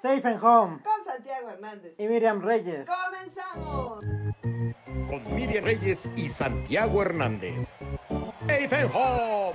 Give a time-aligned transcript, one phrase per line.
[0.00, 0.80] Safe and Home.
[0.82, 1.94] Con Santiago Hernández.
[1.98, 2.88] Y Miriam Reyes.
[2.88, 4.02] ¡Comenzamos!
[5.10, 7.76] Con Miriam Reyes y Santiago Hernández.
[8.46, 9.52] Safe and Home.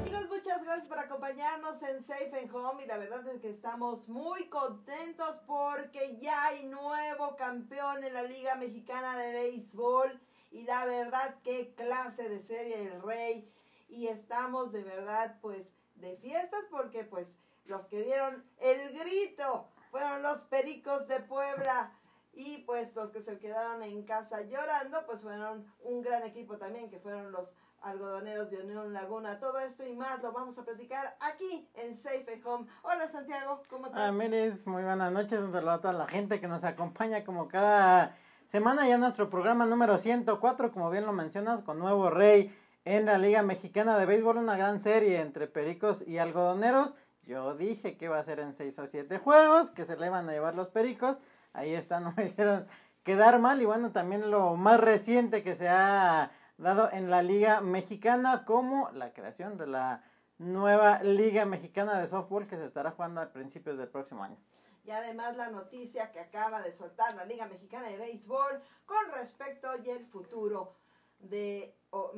[0.00, 4.08] Amigos, muchas gracias por acompañarnos en Safe and Home y la verdad es que estamos
[4.08, 10.18] muy contentos porque ya hay nuevo campeón en la Liga Mexicana de Béisbol
[10.50, 13.46] y la verdad qué clase de serie el Rey
[13.90, 17.36] y estamos de verdad pues de fiestas porque pues
[17.66, 21.92] los que dieron el grito fueron los Pericos de Puebla.
[22.34, 26.88] Y pues los que se quedaron en casa llorando, pues fueron un gran equipo también,
[26.88, 29.38] que fueron los algodoneros de Unión Laguna.
[29.38, 32.66] Todo esto y más lo vamos a platicar aquí en Safe Home.
[32.82, 34.00] Hola Santiago, ¿cómo estás?
[34.00, 35.40] Ah, Miris, muy buenas noches.
[35.40, 39.66] Un saludo a toda la gente que nos acompaña como cada semana ya nuestro programa
[39.66, 44.38] número 104, como bien lo mencionas, con nuevo rey en la Liga Mexicana de Béisbol,
[44.38, 46.94] una gran serie entre Pericos y Algodoneros.
[47.24, 50.28] Yo dije que iba a ser en 6 o 7 juegos, que se le iban
[50.28, 51.18] a llevar los Pericos.
[51.52, 52.66] Ahí está, no me hicieron
[53.04, 53.62] quedar mal.
[53.62, 58.90] Y bueno, también lo más reciente que se ha dado en la Liga Mexicana, como
[58.90, 60.04] la creación de la
[60.38, 64.36] nueva Liga Mexicana de Softball que se estará jugando a principios del próximo año.
[64.84, 69.68] Y además la noticia que acaba de soltar la Liga Mexicana de Béisbol con respecto
[69.84, 70.74] y el futuro
[71.20, 71.76] de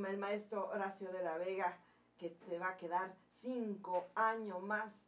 [0.09, 1.79] el maestro Horacio de la Vega,
[2.19, 5.07] que se va a quedar cinco años más,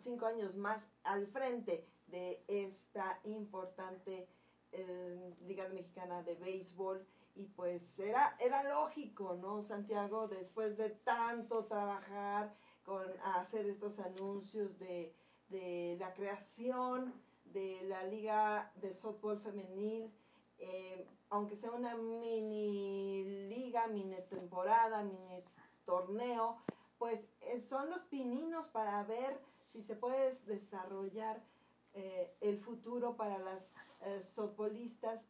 [0.00, 4.28] cinco años más al frente de esta importante
[4.72, 7.06] eh, Liga Mexicana de Béisbol.
[7.34, 10.26] Y pues era, era lógico, ¿no, Santiago?
[10.26, 15.14] Después de tanto trabajar con hacer estos anuncios de,
[15.48, 17.12] de la creación
[17.44, 20.10] de la Liga de Softball Femenil,
[20.58, 25.42] eh, aunque sea una mini liga, mini temporada, mini
[25.86, 26.58] torneo,
[26.98, 31.42] pues eh, son los pininos para ver si se puede desarrollar
[31.94, 34.20] eh, el futuro para las eh,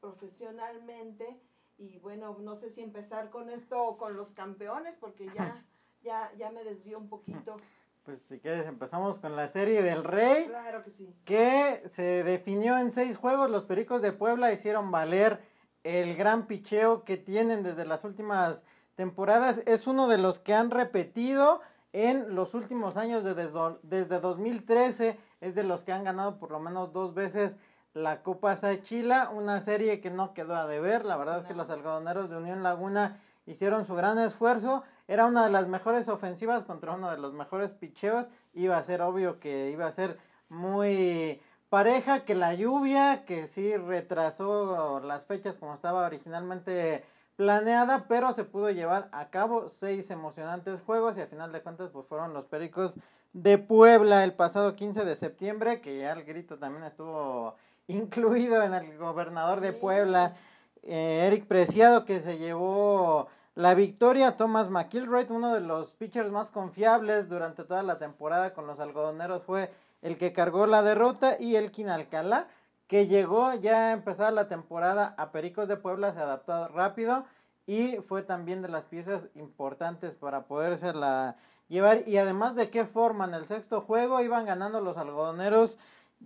[0.01, 1.41] profesionalmente.
[1.79, 5.65] Y bueno, no sé si empezar con esto o con los campeones, porque ya,
[6.03, 7.57] ya, ya me desvío un poquito.
[8.07, 10.47] Pues si quieres empezamos con la serie del Rey.
[10.47, 11.13] Claro que sí.
[11.25, 13.51] Que se definió en seis juegos.
[13.51, 15.41] Los Pericos de Puebla hicieron valer
[15.83, 18.63] el gran picheo que tienen desde las últimas
[18.97, 19.63] temporadas.
[19.67, 21.61] Es uno de los que han repetido
[21.93, 25.19] en los últimos años de desde, desde 2013.
[25.41, 27.57] Es de los que han ganado por lo menos dos veces
[27.95, 29.31] la Copa Sachila.
[29.33, 31.05] Una serie que no quedó a deber.
[31.05, 34.83] La verdad es que los algodoneros de Unión Laguna hicieron su gran esfuerzo.
[35.07, 38.27] Era una de las mejores ofensivas contra uno de los mejores picheos.
[38.55, 40.19] Iba a ser obvio que iba a ser
[40.49, 47.05] muy pareja, que la lluvia, que sí retrasó las fechas como estaba originalmente
[47.37, 51.91] planeada, pero se pudo llevar a cabo seis emocionantes juegos y a final de cuentas
[51.93, 52.97] pues fueron los Pericos
[53.35, 57.55] de Puebla el pasado 15 de septiembre, que ya el grito también estuvo
[57.87, 60.35] incluido en el gobernador de Puebla,
[60.83, 66.51] eh, Eric Preciado, que se llevó la victoria, Thomas McIlroy, uno de los pitchers más
[66.51, 69.71] confiables durante toda la temporada con los algodoneros, fue
[70.03, 72.49] el que cargó la derrota, y Elkin Alcalá,
[72.87, 77.25] que llegó ya a empezar la temporada a Pericos de Puebla, se adaptó rápido
[77.67, 81.37] y fue también de las piezas importantes para poderse la
[81.69, 82.07] llevar.
[82.07, 85.79] Y además de qué forma en el sexto juego iban ganando los algodoneros,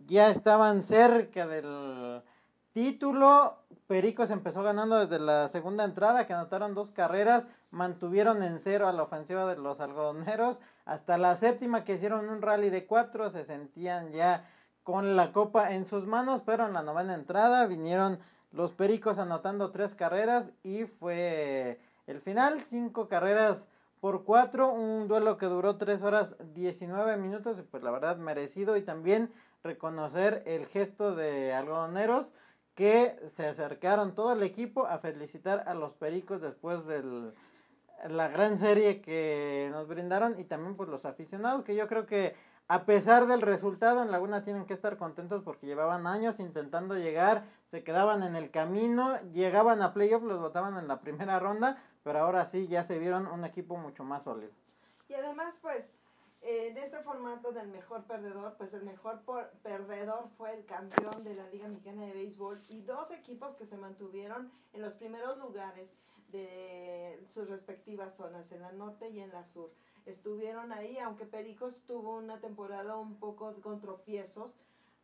[0.07, 2.23] ya estaban cerca del
[2.73, 3.57] título.
[3.87, 8.93] Pericos empezó ganando desde la segunda entrada, que anotaron dos carreras, mantuvieron en cero a
[8.93, 10.61] la ofensiva de los algodoneros.
[10.85, 14.49] Hasta la séptima que hicieron un rally de cuatro, se sentían ya
[14.83, 18.19] con la copa en sus manos, pero en la novena entrada vinieron
[18.53, 23.69] los Pericos anotando tres carreras y fue el final, cinco carreras
[24.01, 28.77] por cuatro, un duelo que duró tres horas 19 minutos y pues la verdad merecido.
[28.77, 29.33] Y también
[29.63, 32.33] reconocer el gesto de algodoneros
[32.75, 37.33] que se acercaron todo el equipo a felicitar a los Pericos después de
[38.09, 42.35] la gran serie que nos brindaron y también pues los aficionados que yo creo que
[42.71, 47.43] a pesar del resultado, en Laguna tienen que estar contentos porque llevaban años intentando llegar,
[47.69, 52.21] se quedaban en el camino, llegaban a playoff, los votaban en la primera ronda, pero
[52.21, 54.53] ahora sí ya se vieron un equipo mucho más sólido.
[55.09, 55.93] Y además, pues,
[56.43, 59.23] en este formato del mejor perdedor, pues el mejor
[59.65, 63.79] perdedor fue el campeón de la Liga Mexicana de Béisbol y dos equipos que se
[63.79, 65.97] mantuvieron en los primeros lugares
[66.31, 69.73] de sus respectivas zonas, en la norte y en la sur
[70.07, 74.57] estuvieron ahí, aunque Pericos tuvo una temporada un poco con tropiezos,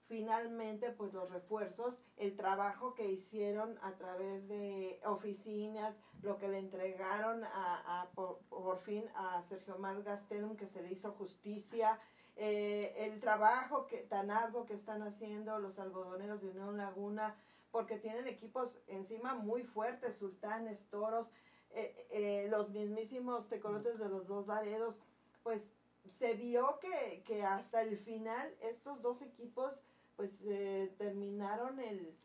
[0.08, 6.58] finalmente pues los refuerzos, el trabajo que hicieron a través de oficinas, lo que le
[6.58, 11.98] entregaron a, por, fin a Sergio Mal Gastelum, que se le hizo justicia,
[12.36, 17.34] eh, el trabajo que, tan arduo que están haciendo los algodoneros de Unión Laguna,
[17.70, 21.30] porque tienen equipos encima muy fuertes, sultanes, toros,
[21.78, 24.98] eh, eh, los mismísimos tecolotes de los dos Laredos,
[25.42, 25.70] pues
[26.08, 29.84] se vio que, que hasta el final estos dos equipos
[30.16, 32.16] pues eh, terminaron el,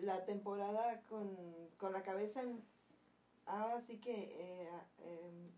[0.00, 1.36] la temporada con,
[1.76, 2.64] con la cabeza en,
[3.44, 4.70] así que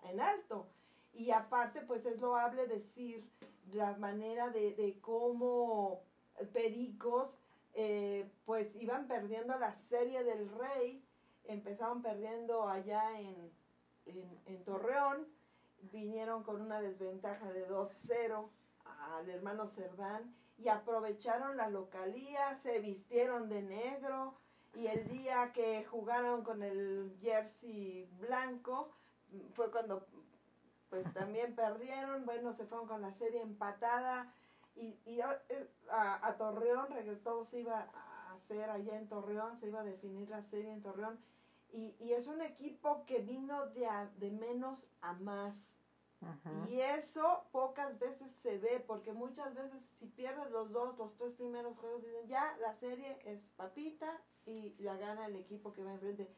[0.02, 0.66] en alto.
[1.12, 3.24] Y aparte, pues es loable decir
[3.72, 6.02] la manera de, de cómo
[6.52, 7.38] Pericos,
[8.44, 11.05] pues iban perdiendo la serie del Rey,
[11.48, 13.50] empezaron perdiendo allá en,
[14.06, 15.26] en, Torreón,
[15.92, 18.48] vinieron con una desventaja de 2-0
[18.84, 24.34] al hermano Cerdán y aprovecharon la localía, se vistieron de negro
[24.74, 28.92] y el día que jugaron con el jersey blanco
[29.54, 30.06] fue cuando
[30.88, 34.32] pues también perdieron, bueno, se fueron con la serie empatada
[34.76, 35.42] y, y a,
[35.90, 36.88] a, Torreón,
[37.24, 40.82] todo se iba a hacer allá en Torreón, se iba a definir la serie en
[40.82, 41.18] Torreón
[41.72, 45.76] y, y es un equipo que vino de, a, de menos a más.
[46.68, 51.34] Y eso pocas veces se ve, porque muchas veces si pierdes los dos, los tres
[51.34, 55.92] primeros juegos, dicen ya la serie es papita y la gana el equipo que va
[55.92, 56.28] enfrente.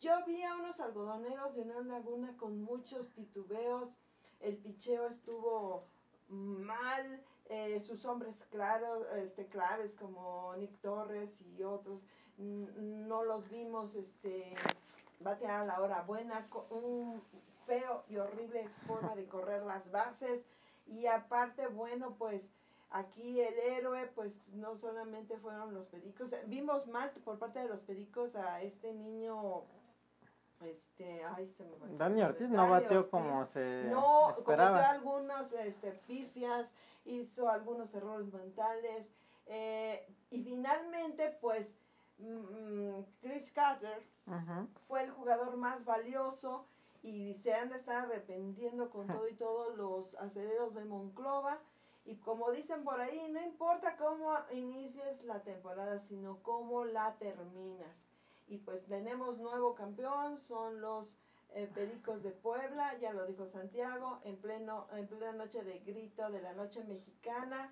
[0.00, 3.96] Yo vi a unos algodoneros de una laguna con muchos titubeos,
[4.40, 5.88] el picheo estuvo
[6.28, 12.02] mal, eh, sus hombres claros, este, claves como Nick Torres y otros,
[12.38, 14.54] no los vimos este,
[15.20, 17.22] batear a la hora buena, un
[17.66, 20.42] feo y horrible forma de correr las bases.
[20.86, 22.50] Y aparte, bueno, pues
[22.90, 27.80] aquí el héroe, pues no solamente fueron los pericos, vimos mal por parte de los
[27.80, 29.62] pericos a este niño,
[30.60, 31.96] este, ay, se me pasó.
[31.96, 34.70] Dani Ortiz no bateó como se no, esperaba.
[34.70, 39.10] cometió algunos este, pifias, hizo algunos errores mentales,
[39.46, 41.74] eh, y finalmente, pues,
[43.20, 44.68] Chris Carter uh -huh.
[44.86, 46.66] fue el jugador más valioso,
[47.04, 51.58] y se han de estar arrepentiendo con todo y todos los aceleros de Monclova.
[52.06, 58.06] Y como dicen por ahí, no importa cómo inicies la temporada, sino cómo la terminas.
[58.48, 61.14] Y pues tenemos nuevo campeón, son los
[61.50, 66.30] eh, Pericos de Puebla, ya lo dijo Santiago, en, pleno, en plena noche de grito
[66.30, 67.70] de la noche mexicana.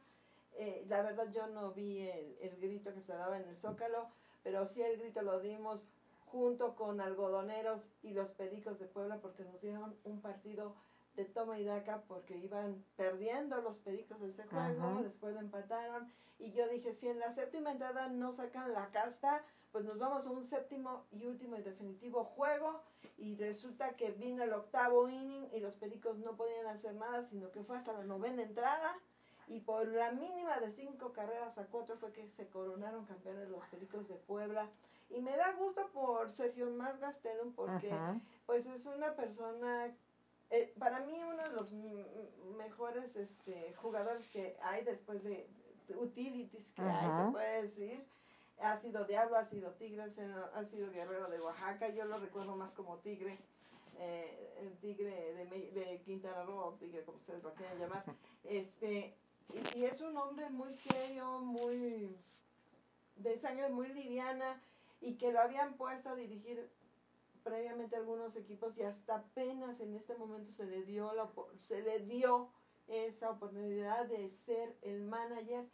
[0.54, 4.08] Eh, la verdad yo no vi el, el grito que se daba en el Zócalo,
[4.42, 5.86] pero sí el grito lo dimos
[6.26, 10.74] junto con Algodoneros y los Pericos de Puebla porque nos dieron un partido
[11.14, 16.10] de toma y daca porque iban perdiendo los Pericos de ese juego, después lo empataron
[16.38, 20.26] y yo dije, si en la séptima entrada no sacan la casta, pues nos vamos
[20.26, 22.82] a un séptimo y último y definitivo juego
[23.18, 27.50] y resulta que vino el octavo inning y los Pericos no podían hacer nada, sino
[27.52, 28.98] que fue hasta la novena entrada
[29.52, 33.62] y por la mínima de cinco carreras a cuatro fue que se coronaron campeones los
[33.66, 34.66] Pericos de Puebla.
[35.10, 37.92] Y me da gusto por Sergio Mar Gastelum porque
[38.46, 39.94] pues es una persona,
[40.50, 41.72] eh, para mí uno de los
[42.56, 45.46] mejores este, jugadores que hay después de,
[45.86, 48.06] de utilities que hay, se puede decir.
[48.58, 52.72] Ha sido Diablo, ha sido Tigre, ha sido Guerrero de Oaxaca, yo lo recuerdo más
[52.72, 53.38] como Tigre.
[53.98, 58.04] Eh, el tigre de, de Quintana Roo, tigre como ustedes lo quieran llamar,
[58.44, 59.14] este,
[59.74, 62.16] y, es un hombre muy serio, muy
[63.16, 64.60] de sangre muy liviana,
[65.00, 66.68] y que lo habían puesto a dirigir
[67.42, 71.28] previamente algunos equipos y hasta apenas en este momento se le dio la,
[71.58, 72.48] se le dio
[72.86, 75.64] esa oportunidad de ser el manager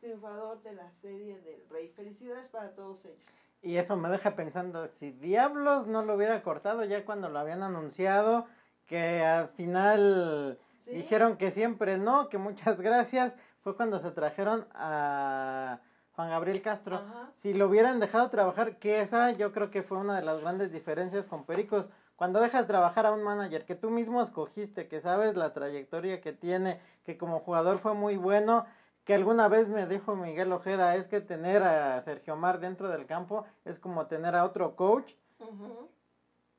[0.00, 1.88] triunfador de la serie del Rey.
[1.88, 3.22] Felicidades para todos ellos.
[3.62, 7.62] Y eso me deja pensando, si Diablos no lo hubiera cortado ya cuando lo habían
[7.62, 8.46] anunciado,
[8.86, 10.58] que al final
[10.92, 11.02] ¿Sí?
[11.02, 15.80] dijeron que siempre no, que muchas gracias, fue cuando se trajeron a
[16.14, 16.96] Juan Gabriel Castro.
[16.96, 17.30] Ajá.
[17.34, 20.72] Si lo hubieran dejado trabajar, que esa yo creo que fue una de las grandes
[20.72, 21.88] diferencias con Pericos.
[22.16, 26.32] Cuando dejas trabajar a un manager que tú mismo escogiste, que sabes la trayectoria que
[26.32, 28.66] tiene, que como jugador fue muy bueno,
[29.04, 33.06] que alguna vez me dijo Miguel Ojeda, es que tener a Sergio Mar dentro del
[33.06, 35.88] campo es como tener a otro coach Uh -huh.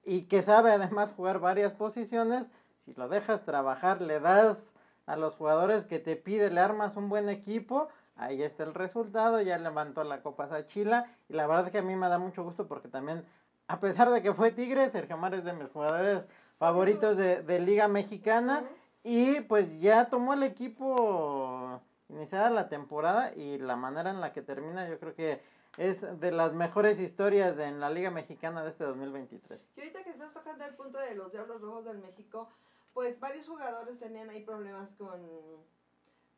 [0.03, 2.51] y que sabe además jugar varias posiciones.
[2.83, 4.73] Si lo dejas trabajar, le das
[5.05, 7.87] a los jugadores que te pide, le armas un buen equipo,
[8.17, 11.07] ahí está el resultado, ya levantó la Copa Sachila.
[11.29, 13.25] Y la verdad que a mí me da mucho gusto porque también,
[13.67, 16.25] a pesar de que fue Tigre, Sergio Mar es de mis jugadores
[16.59, 18.63] favoritos de, de Liga Mexicana.
[19.01, 24.41] Y pues ya tomó el equipo iniciada la temporada y la manera en la que
[24.41, 25.41] termina yo creo que
[25.77, 29.59] es de las mejores historias de, en la Liga Mexicana de este 2023.
[29.75, 32.47] Y ahorita que estás tocando el punto de los Diablos Rojos del México,
[32.93, 35.21] pues varios jugadores tenían ahí problemas con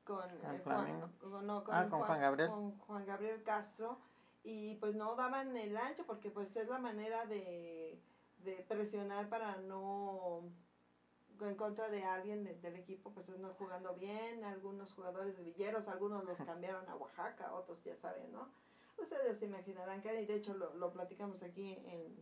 [0.05, 1.09] con, Con eh, Flamengo.
[1.19, 2.49] con- no, Ah, con Juan Gabriel.
[2.49, 3.97] con Juan Gabriel Castro.
[4.43, 7.99] Y pues no daban el ancho porque pues es la manera de,
[8.43, 10.43] de presionar para no
[11.41, 14.43] en contra de alguien de- del equipo pues no jugando bien.
[14.43, 18.47] Algunos jugadores de Villeros algunos los cambiaron a Oaxaca otros ya saben no
[19.01, 22.15] ustedes se imaginarán que y de hecho lo, lo platicamos aquí en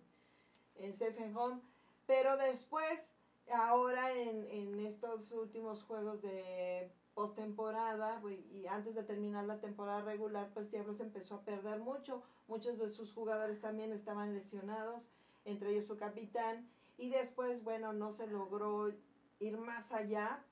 [0.76, 1.62] en Safe and Home.
[2.08, 3.14] Pero después
[3.52, 8.22] ahora en, en estos últimos juegos de postemporada
[8.52, 12.24] y antes de terminar la temporada regular, pues Diablos empezó a perder mucho.
[12.48, 15.12] Muchos de sus jugadores también estaban lesionados,
[15.46, 16.68] entre ellos su capitán.
[16.98, 18.92] Y después, bueno, no se logró
[19.40, 20.44] ir más allá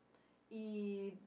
[0.50, 1.20] y,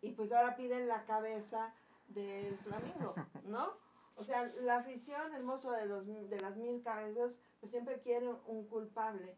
[0.00, 1.74] y pues ahora piden la cabeza
[2.08, 3.74] del Flamingo, ¿no?
[4.16, 8.30] O sea, la afición, el monstruo de, los, de las mil cabezas, pues siempre quiere
[8.46, 9.36] un culpable.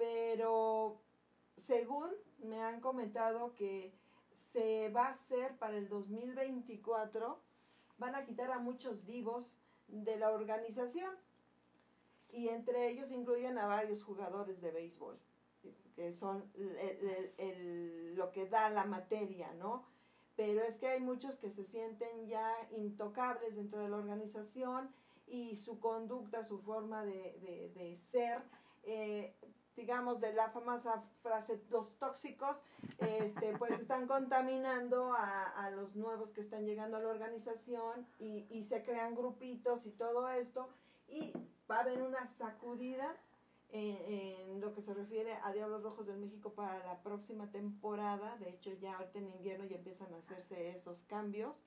[0.00, 0.98] Pero
[1.58, 3.92] según me han comentado que
[4.34, 7.38] se va a hacer para el 2024,
[7.98, 11.14] van a quitar a muchos divos de la organización.
[12.32, 15.18] Y entre ellos incluyen a varios jugadores de béisbol,
[15.94, 19.84] que son el- el- el- lo que da la materia, ¿no?
[20.34, 24.90] Pero es que hay muchos que se sienten ya intocables dentro de la organización
[25.26, 28.40] y su conducta, su forma de, de- de ser,
[28.84, 29.34] eh,
[29.76, 32.56] digamos, de la famosa frase, los tóxicos,
[32.98, 38.46] este, pues están contaminando a, a los nuevos que están llegando a la organización y,
[38.50, 40.68] y se crean grupitos y todo esto
[41.08, 41.32] y
[41.70, 43.16] va a haber una sacudida
[43.72, 43.96] en,
[44.50, 48.50] en lo que se refiere a Diablos Rojos del México para la próxima temporada, de
[48.50, 51.64] hecho ya ahorita en invierno ya empiezan a hacerse esos cambios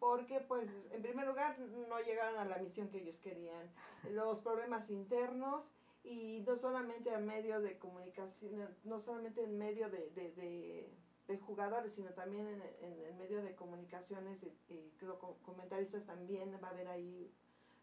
[0.00, 3.70] porque pues en primer lugar no llegaron a la misión que ellos querían,
[4.10, 5.70] los problemas internos
[6.02, 10.90] y no solamente a medio de comunicación, no solamente en medio de, de, de,
[11.26, 15.06] de jugadores, sino también en, en, en medio de comunicaciones y, y que
[15.42, 17.30] comentaristas también va a haber ahí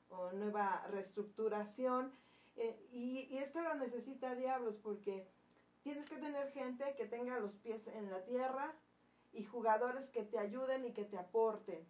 [0.09, 2.11] o nueva reestructuración
[2.55, 5.27] eh, y, y es que lo necesita Diablos porque
[5.83, 8.73] tienes que tener gente que tenga los pies en la tierra
[9.33, 11.85] y jugadores que te ayuden y que te aporten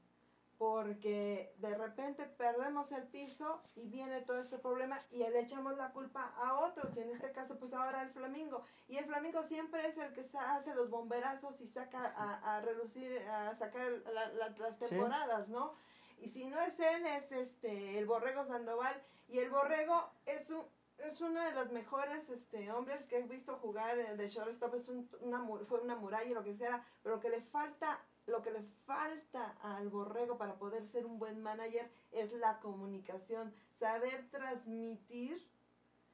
[0.58, 5.92] porque de repente perdemos el piso y viene todo ese problema y le echamos la
[5.92, 8.64] culpa a otros, y en este caso pues ahora el Flamingo.
[8.88, 13.20] Y el Flamingo siempre es el que hace los bomberazos y saca a, a relucir,
[13.30, 14.86] a sacar la- la- las Sí.
[14.90, 15.74] temporadas, ¿no?
[16.20, 19.02] Y si no es él, es este el Borrego Sandoval.
[19.28, 20.64] Y el Borrego es un
[21.00, 25.08] es uno de los mejores este, hombres que he visto jugar de shortstop, es un-
[25.22, 29.58] una, fue una muralla, lo que sea, pero que le falta lo que le falta
[29.62, 35.48] al borrego para poder ser un buen manager es la comunicación, saber transmitir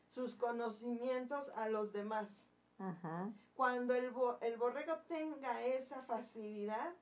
[0.09, 2.49] sus conocimientos a los demás.
[3.55, 6.93] Cuando el, bo- el borrego tenga esa facilidad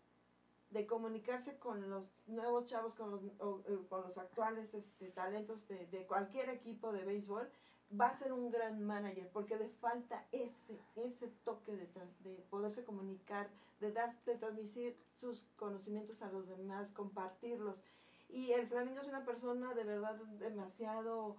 [0.69, 5.67] de comunicarse con los nuevos chavos, con los, o- o con los actuales este, talentos
[5.67, 7.51] de, de cualquier equipo de béisbol,
[7.99, 11.87] va a ser un gran manager porque le falta ese, ese toque de,
[12.19, 17.83] de poderse comunicar, de, dar, de transmitir sus conocimientos a los demás, compartirlos.
[18.29, 21.35] Y el Flamingo es una persona de verdad demasiado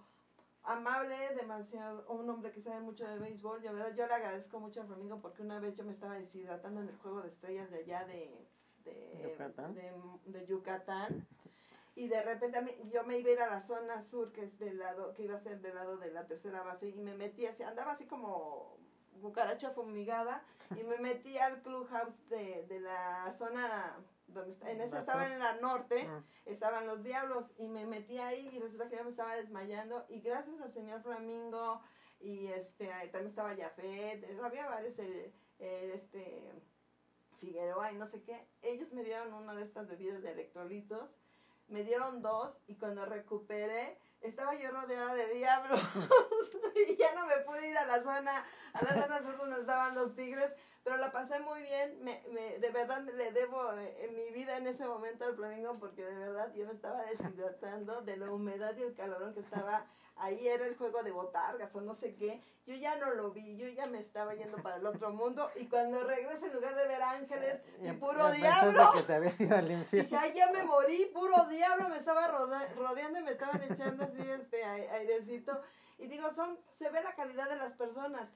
[0.63, 3.61] amable, demasiado, un hombre que sabe mucho de béisbol.
[3.61, 6.15] Y la verdad, yo le agradezco mucho al Flamingo porque una vez yo me estaba
[6.15, 8.47] deshidratando en el juego de estrellas de allá de,
[8.83, 9.73] de, Yucatán.
[9.73, 9.91] de,
[10.25, 11.27] de Yucatán.
[11.95, 14.43] Y de repente a mí- yo me iba a ir a la zona sur, que
[14.43, 17.15] es del lado, que iba a ser del lado de la tercera base, y me
[17.15, 18.77] metí así, andaba así como
[19.21, 23.95] cucaracha fumigada, y me metí al clubhouse de, de la zona
[24.27, 26.23] donde en ese La estaba en la norte, Mm.
[26.49, 30.21] estaban los diablos, y me metí ahí, y resulta que yo me estaba desmayando, y
[30.21, 31.79] gracias al señor Flamingo,
[32.19, 36.51] y este, también estaba Jafet, había varios, el, el, este,
[37.39, 41.09] Figueroa y no sé qué, ellos me dieron una de estas bebidas de electrolitos,
[41.67, 45.81] me dieron dos y cuando recuperé estaba yo rodeada de diablos
[46.89, 49.95] y ya no me pude ir a la zona, a la zona sur donde estaban
[49.95, 50.53] los tigres,
[50.83, 54.67] pero la pasé muy bien, me, me, de verdad le debo eh, mi vida en
[54.67, 58.81] ese momento al Flamingo porque de verdad yo me estaba deshidratando de la humedad y
[58.83, 59.85] el calorón que estaba
[60.17, 63.57] ahí, era el juego de botargas o no sé qué, yo ya no lo vi,
[63.57, 66.87] yo ya me estaba yendo para el otro mundo y cuando regreso en lugar de
[66.87, 70.19] ver ángeles y em- puro ya diablo, pensaste que te habías ido al infierno.
[70.19, 74.63] ay, ya me morí, puro diablo, me estaba rodeando y me estaban echando así este
[74.63, 75.59] ai- airecito.
[75.97, 78.29] Y digo, son, se ve la calidad de las personas.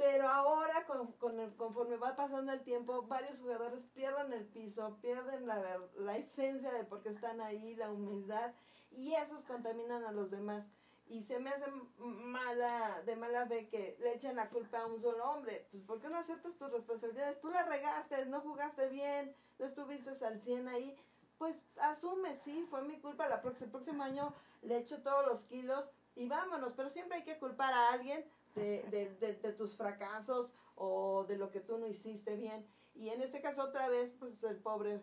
[0.00, 5.46] Pero ahora, con, con conforme va pasando el tiempo, varios jugadores pierden el piso, pierden
[5.46, 8.54] la, la esencia de por qué están ahí, la humildad,
[8.90, 10.70] y esos contaminan a los demás.
[11.06, 11.66] y se me hace
[11.98, 15.66] mala, de mala fe que le echen la culpa a un solo hombre.
[15.70, 17.38] Pues, ¿por qué no aceptas tus responsabilidades?
[17.42, 20.96] Tú la regaste, no jugaste bien, no estuviste al 100 ahí.
[21.36, 23.28] Pues asume, sí, fue mi culpa.
[23.28, 26.72] La el próximo año le echo todos los kilos y vámonos.
[26.72, 31.36] Pero siempre hay que culpar a alguien de, de, de, de tus fracasos o de
[31.36, 32.66] lo que tú no hiciste bien.
[32.94, 35.00] Y en este caso, otra vez, pues el pobre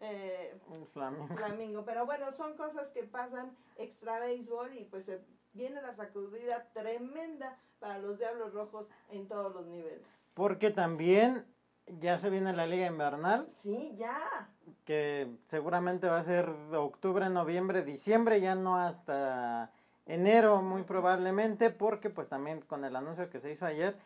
[0.00, 0.58] eh,
[0.92, 1.34] Flamingo.
[1.36, 1.84] Flamingo.
[1.84, 5.20] Pero bueno, son cosas que pasan extra béisbol y pues se
[5.52, 10.06] viene la sacudida tremenda para los Diablos Rojos en todos los niveles.
[10.34, 11.46] Porque también
[11.86, 14.50] ya se viene la liga invernal, Sí, ya.
[14.84, 19.70] que seguramente va a ser octubre, noviembre, diciembre, ya no hasta
[20.06, 23.96] enero muy probablemente, porque pues también con el anuncio que se hizo ayer,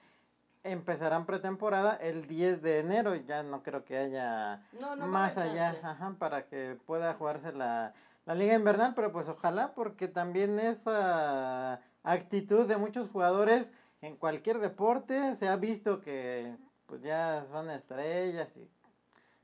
[0.63, 5.39] empezarán pretemporada el 10 de enero, y ya no creo que haya No, no más
[5.39, 7.95] allá, ajá, para que pueda jugarse la,
[8.27, 14.59] la liga invernal, pero pues ojalá, porque también esa actitud de muchos jugadores en cualquier
[14.59, 18.69] deporte se ha visto que pues ya son estrellas y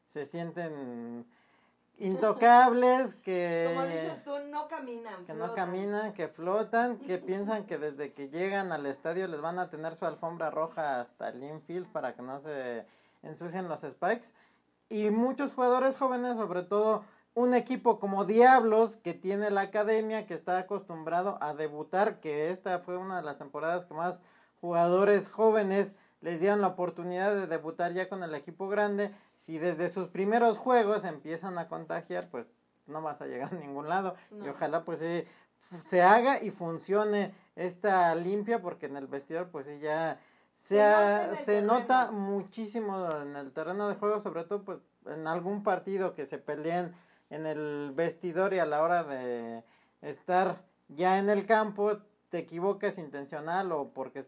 [0.08, 1.26] se sienten
[1.98, 5.24] intocables, que, Como dices tú, no caminan.
[5.24, 9.58] que no caminan, que flotan, que piensan que desde que llegan al estadio les van
[9.58, 12.86] a tener su alfombra roja hasta el infield para que no se
[13.22, 14.32] ensucien los spikes.
[14.88, 20.34] Y muchos jugadores jóvenes, sobre todo un equipo como Diablos, que tiene la academia, que
[20.34, 24.20] está acostumbrado a debutar, que esta fue una de las temporadas que más
[24.60, 29.12] jugadores jóvenes les dieron la oportunidad de debutar ya con el equipo grande.
[29.36, 32.46] Si desde sus primeros juegos empiezan a contagiar, pues
[32.86, 34.14] no vas a llegar a ningún lado.
[34.44, 35.26] Y ojalá pues f-
[35.82, 40.18] se haga y funcione esta limpia, porque en el vestidor pues ya
[40.56, 44.78] se, Se ha- nota se nota muchísimo en el terreno de juego, sobre todo pues
[45.06, 46.94] en algún partido que se peleen
[47.30, 49.64] en el vestidor y a la hora de
[50.02, 54.20] estar ya en el campo te equivocas intencional o porque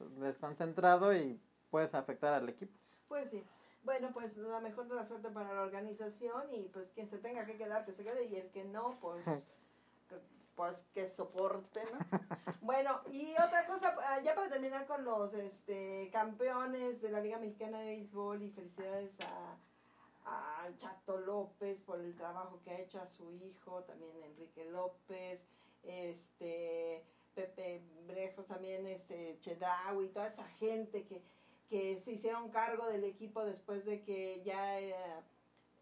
[0.00, 2.72] desconcentrado y puedes afectar al equipo.
[3.08, 3.44] Pues sí.
[3.84, 7.44] Bueno, pues la mejor de la suerte para la organización y pues quien se tenga
[7.46, 9.24] que quedar, que se quede y el que no, pues,
[10.08, 10.16] que,
[10.54, 12.20] pues que soporte, ¿no?
[12.62, 17.38] bueno, y otra cosa, ah, ya para terminar con los este, campeones de la Liga
[17.38, 19.56] Mexicana de Béisbol y felicidades a
[20.24, 25.46] al Chato López por el trabajo que ha hecho a su hijo, también Enrique López,
[25.82, 31.22] este Pepe Brejo, también este Chedraui, toda esa gente que,
[31.68, 35.22] que se hicieron cargo del equipo después de que ya era,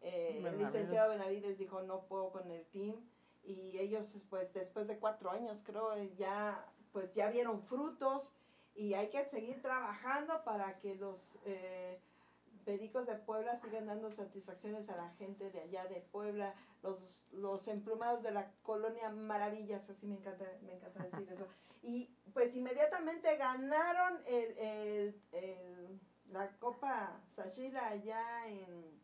[0.02, 2.96] eh, el licenciado Benavides dijo no puedo con el team
[3.44, 8.28] y ellos pues después de cuatro años creo eh, ya pues ya vieron frutos
[8.74, 11.98] y hay que seguir trabajando para que los eh,
[12.70, 16.54] Pericos de Puebla sigan dando satisfacciones a la gente de allá de Puebla,
[16.84, 21.48] los, los emplumados de la colonia Maravillas, así me encanta, me encanta decir eso.
[21.82, 29.00] Y pues inmediatamente ganaron el, el- el- la Copa Sachila allá en,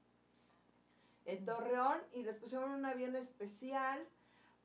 [1.24, 4.06] en Torreón y les pusieron un avión especial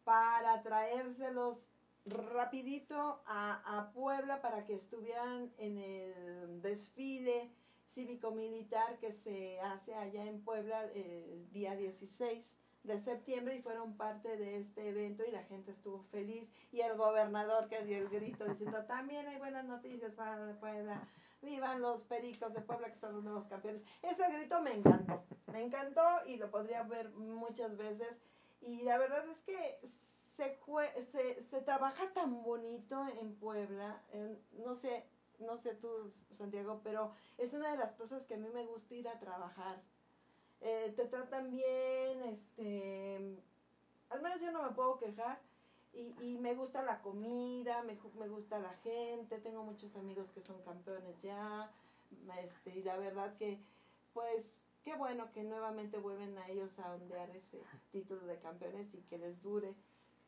[0.04, 1.68] para traérselos
[2.06, 7.50] rapidito a, a Puebla para que estuvieran en el desfile
[7.93, 14.38] cívico-militar que se hace allá en Puebla el día 16 de septiembre y fueron parte
[14.38, 16.51] de este evento y la gente estuvo feliz.
[16.71, 21.08] Y el gobernador que dio el grito diciendo también hay buenas noticias para Puebla,
[21.41, 23.84] vivan los pericos de Puebla que son los nuevos campeones.
[24.01, 28.21] Ese grito me encantó, me encantó y lo podría ver muchas veces.
[28.62, 29.80] Y la verdad es que
[30.38, 30.58] se,
[31.12, 34.01] se, se trabaja tan bonito en Puebla,
[34.54, 35.04] no sé,
[35.41, 38.95] no sé tú, Santiago, pero es una de las cosas que a mí me gusta
[38.95, 39.82] ir a trabajar.
[40.62, 43.38] Eh, te tratan bien, este,
[44.10, 45.39] al menos yo no me puedo quejar.
[45.93, 50.41] Y, y me gusta la comida, me, me gusta la gente, tengo muchos amigos que
[50.41, 51.69] son campeones ya,
[52.41, 53.60] este, y la verdad que,
[54.13, 59.01] pues, qué bueno que nuevamente vuelven a ellos a ondear ese título de campeones y
[59.01, 59.75] que les dure,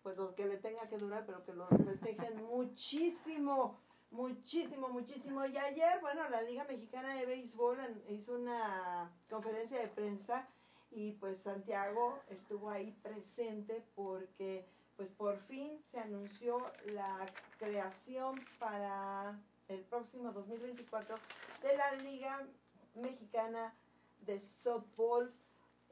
[0.02, 3.80] pues los que le tenga que durar, pero que lo festejen muchísimo,
[4.13, 5.45] muchísimo, muchísimo.
[5.45, 7.78] Y ayer, bueno, la Liga Mexicana de Béisbol
[8.10, 10.47] hizo una conferencia de prensa
[10.91, 17.26] y pues Santiago estuvo ahí presente porque pues por fin se anunció la
[17.58, 21.15] creación para el próximo 2024
[21.63, 22.47] de la Liga
[22.95, 23.73] Mexicana
[24.21, 25.34] de Softball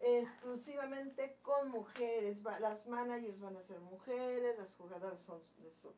[0.02, 2.44] exclusivamente con mujeres.
[2.60, 5.40] Las managers van a ser mujeres, las jugadoras son,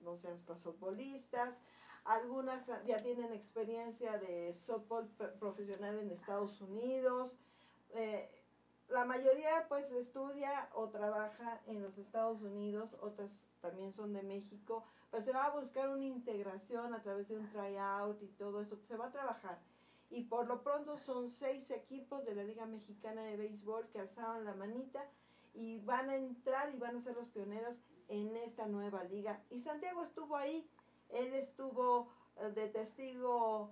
[0.01, 1.59] no sé, las softbolistas.
[2.05, 7.37] Algunas ya tienen experiencia de softball pro- profesional en Estados Unidos.
[7.91, 8.29] Eh,
[8.89, 14.83] la mayoría pues estudia o trabaja en los Estados Unidos, otras también son de México,
[15.09, 18.77] pues se va a buscar una integración a través de un tryout y todo eso,
[18.87, 19.57] se va a trabajar.
[20.09, 24.43] Y por lo pronto son seis equipos de la Liga Mexicana de Béisbol que alzaron
[24.43, 25.03] la manita
[25.53, 27.77] y van a entrar y van a ser los pioneros
[28.09, 29.41] en esta nueva liga.
[29.49, 30.67] Y Santiago estuvo ahí,
[31.13, 32.07] él estuvo
[32.39, 33.69] eh, de testigo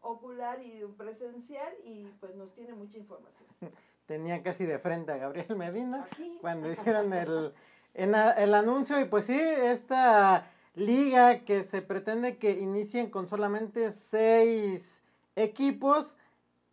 [0.00, 3.48] ocular y presencial y pues nos tiene mucha información.
[4.06, 6.38] Tenía casi de frente a Gabriel Medina Aquí.
[6.40, 7.54] cuando hicieron el,
[7.94, 13.28] en a- el anuncio y pues sí, esta liga que se pretende que inicien con
[13.28, 15.02] solamente seis
[15.36, 16.16] equipos,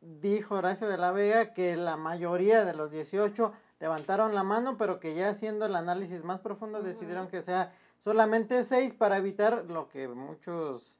[0.01, 4.99] dijo Horacio de la Vega que la mayoría de los 18 levantaron la mano, pero
[4.99, 9.87] que ya haciendo el análisis más profundo decidieron que sea solamente seis para evitar lo
[9.87, 10.99] que muchos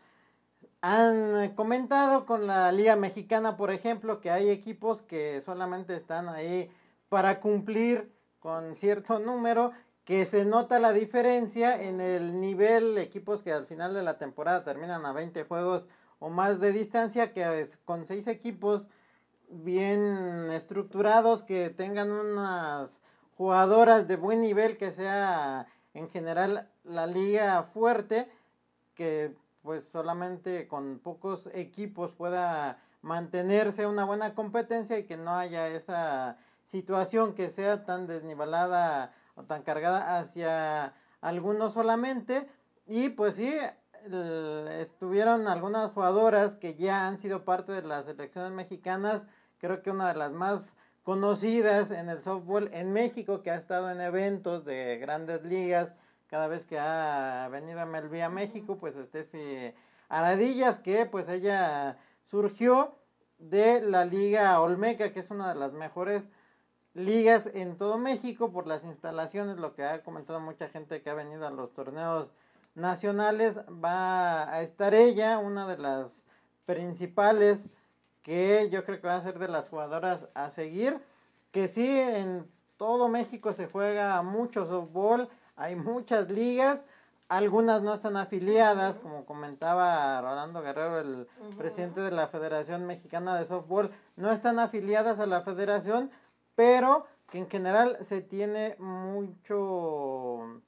[0.81, 6.71] han comentado con la Liga Mexicana, por ejemplo, que hay equipos que solamente están ahí
[7.09, 9.71] para cumplir con cierto número,
[10.05, 14.63] que se nota la diferencia en el nivel, equipos que al final de la temporada
[14.63, 15.85] terminan a 20 juegos
[16.17, 18.87] o más de distancia, que es con seis equipos
[19.49, 23.01] bien estructurados, que tengan unas
[23.37, 28.31] jugadoras de buen nivel, que sea en general la liga fuerte,
[28.95, 35.67] que pues solamente con pocos equipos pueda mantenerse una buena competencia y que no haya
[35.67, 42.47] esa situación que sea tan desnivelada o tan cargada hacia algunos solamente.
[42.87, 43.55] Y pues sí
[44.79, 49.27] estuvieron algunas jugadoras que ya han sido parte de las selecciones mexicanas
[49.61, 53.91] creo que una de las más conocidas en el softball en México que ha estado
[53.91, 55.95] en eventos de grandes ligas
[56.31, 59.75] cada vez que ha venido a MLB a México, pues Steffi
[60.07, 62.95] Aradillas, que pues ella surgió
[63.37, 66.29] de la Liga Olmeca, que es una de las mejores
[66.93, 71.15] ligas en todo México por las instalaciones, lo que ha comentado mucha gente que ha
[71.15, 72.31] venido a los torneos
[72.75, 76.25] nacionales, va a estar ella, una de las
[76.65, 77.69] principales
[78.21, 80.97] que yo creo que va a ser de las jugadoras a seguir,
[81.51, 85.27] que sí en todo México se juega mucho softball,
[85.62, 86.86] hay muchas ligas,
[87.30, 93.45] algunas no están afiliadas, como comentaba Rolando Guerrero, el presidente de la Federación Mexicana de
[93.45, 96.10] Softball, no están afiliadas a la federación,
[96.56, 100.62] pero que en general se tiene mucho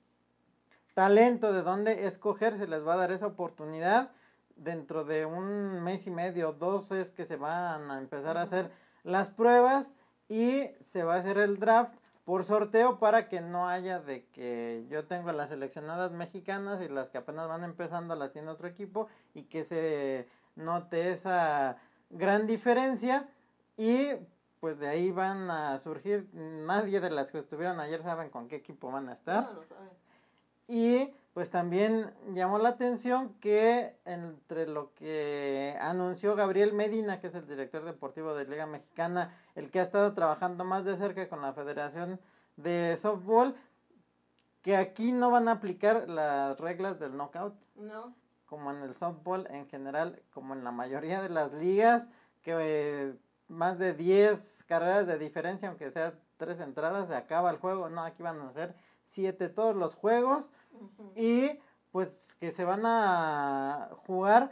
[0.94, 4.12] talento de dónde escoger, se les va a dar esa oportunidad.
[4.56, 8.70] Dentro de un mes y medio, dos es que se van a empezar a hacer
[9.02, 9.96] las pruebas
[10.30, 14.86] y se va a hacer el draft por sorteo para que no haya de que
[14.90, 19.08] yo tengo las seleccionadas mexicanas y las que apenas van empezando las tiene otro equipo
[19.34, 21.78] y que se note esa
[22.10, 23.30] gran diferencia
[23.78, 24.12] y
[24.60, 28.56] pues de ahí van a surgir nadie de las que estuvieron ayer saben con qué
[28.56, 29.90] equipo van a estar No lo saben.
[30.74, 37.36] Y pues también llamó la atención que entre lo que anunció Gabriel Medina, que es
[37.36, 41.44] el director deportivo de Liga Mexicana, el que ha estado trabajando más de cerca con
[41.44, 42.20] la Federación
[42.58, 43.56] de Softball,
[44.64, 48.16] que aquí no van a aplicar las reglas del knockout, No.
[48.48, 52.10] como en el softball en general, como en la mayoría de las ligas,
[52.42, 53.14] que eh,
[53.48, 57.90] más de 10 carreras de diferencia, aunque sea tres entradas, se acaba el juego.
[57.90, 60.50] No, aquí van a ser 7 todos los juegos
[61.16, 61.60] y
[61.92, 64.52] pues que se van a jugar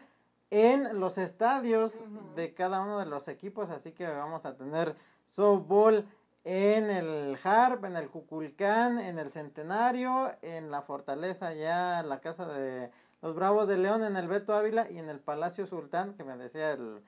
[0.51, 1.93] en los estadios
[2.35, 6.05] de cada uno de los equipos, así que vamos a tener softball
[6.43, 12.47] en el Harp, en el Cuculcán, en el Centenario, en la Fortaleza ya la casa
[12.47, 16.23] de los Bravos de León, en el Beto Ávila y en el Palacio Sultán, que
[16.23, 17.01] me decía el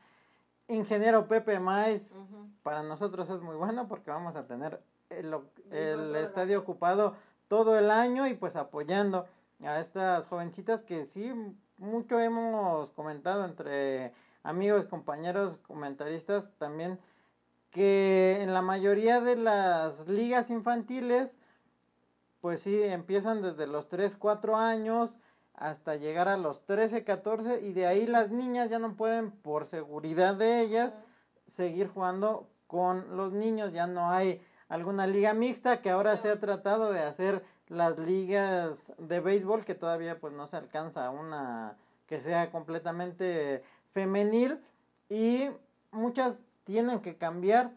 [0.68, 2.16] ingeniero Pepe Maiz,
[2.62, 4.80] para nosotros es muy bueno porque vamos a tener
[5.10, 5.36] el,
[5.72, 7.16] el estadio ocupado
[7.48, 9.26] todo el año y pues apoyando
[9.64, 11.32] a estas jovencitas que sí
[11.78, 17.00] mucho hemos comentado entre amigos, compañeros, comentaristas también
[17.72, 21.40] que en la mayoría de las ligas infantiles
[22.42, 25.18] pues sí empiezan desde los 3, 4 años
[25.56, 29.66] hasta llegar a los 13, 14 y de ahí las niñas ya no pueden por
[29.66, 30.98] seguridad de ellas
[31.48, 33.72] seguir jugando con los niños.
[33.72, 38.92] Ya no hay alguna liga mixta que ahora se ha tratado de hacer las ligas
[38.98, 44.60] de béisbol que todavía pues no se alcanza a una que sea completamente femenil
[45.10, 45.48] y
[45.92, 47.72] muchas tienen que cambiar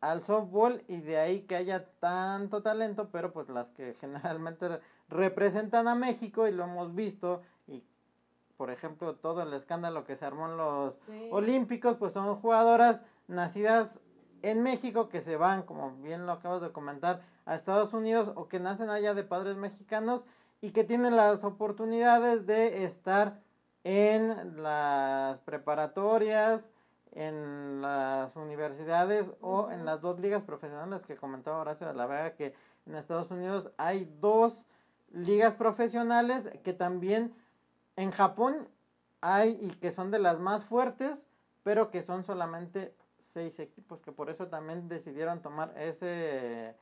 [0.00, 5.88] al softball y de ahí que haya tanto talento, pero pues las que generalmente representan
[5.88, 7.84] a México y lo hemos visto y
[8.56, 11.28] por ejemplo todo el escándalo que se armó en los Sí.
[11.32, 14.00] olímpicos pues son jugadoras nacidas
[14.42, 18.48] en México que se van, como bien lo acabas de comentar, a Estados Unidos o
[18.48, 20.24] que nacen allá de padres mexicanos
[20.60, 23.40] y que tienen las oportunidades de estar
[23.84, 26.72] en las preparatorias,
[27.12, 32.34] en las universidades o en las dos ligas profesionales que comentaba Horacio de la Vega
[32.34, 32.54] que
[32.86, 34.66] en Estados Unidos hay dos
[35.10, 37.34] ligas profesionales que también
[37.96, 38.68] en Japón
[39.20, 41.26] hay y que son de las más fuertes,
[41.62, 42.94] pero que son solamente
[43.32, 46.76] seis equipos, que por eso también decidieron tomar ese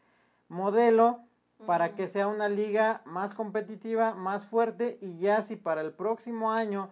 [0.49, 1.21] modelo
[1.67, 6.51] para que sea una liga más competitiva, más fuerte y ya si para el próximo
[6.53, 6.91] año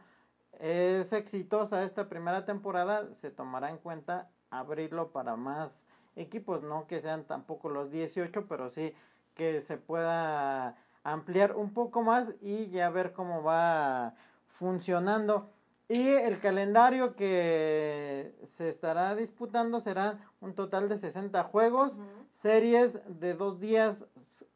[0.61, 7.01] es exitosa esta primera temporada, se tomará en cuenta abrirlo para más equipos, no que
[7.01, 8.95] sean tampoco los 18, pero sí
[9.35, 14.15] que se pueda ampliar un poco más y ya ver cómo va
[14.49, 15.51] funcionando.
[15.91, 21.99] Y el calendario que se estará disputando será un total de 60 juegos,
[22.31, 24.07] series de dos días,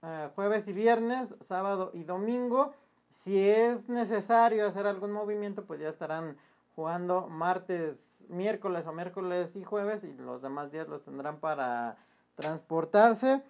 [0.03, 2.75] eh, jueves y viernes, sábado y domingo.
[3.09, 6.37] Si es necesario hacer algún movimiento, pues ya estarán
[6.77, 11.97] jugando martes, miércoles o miércoles y jueves y los demás días los tendrán para
[12.35, 13.43] transportarse.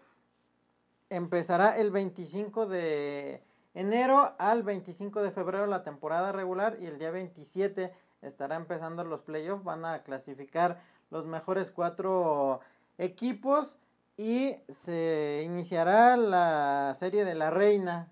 [1.11, 3.43] Empezará el 25 de
[3.75, 9.21] enero al 25 de febrero la temporada regular y el día 27 estará empezando los
[9.23, 9.65] playoffs.
[9.65, 10.81] Van a clasificar
[11.11, 12.61] los mejores cuatro
[12.99, 13.77] equipos
[14.17, 18.09] y se iniciará la serie de la reina.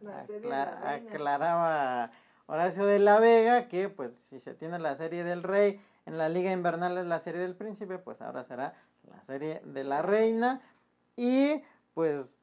[0.85, 2.11] Aclaraba
[2.47, 6.29] Horacio de la Vega que pues si se tiene la serie del rey en la
[6.29, 8.75] liga invernal es la serie del príncipe, pues ahora será
[9.09, 10.61] la serie de la reina
[11.17, 11.63] y
[11.95, 12.35] pues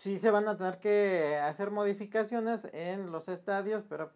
[0.00, 4.10] sí se van a tener que hacer modificaciones en los estadios, pero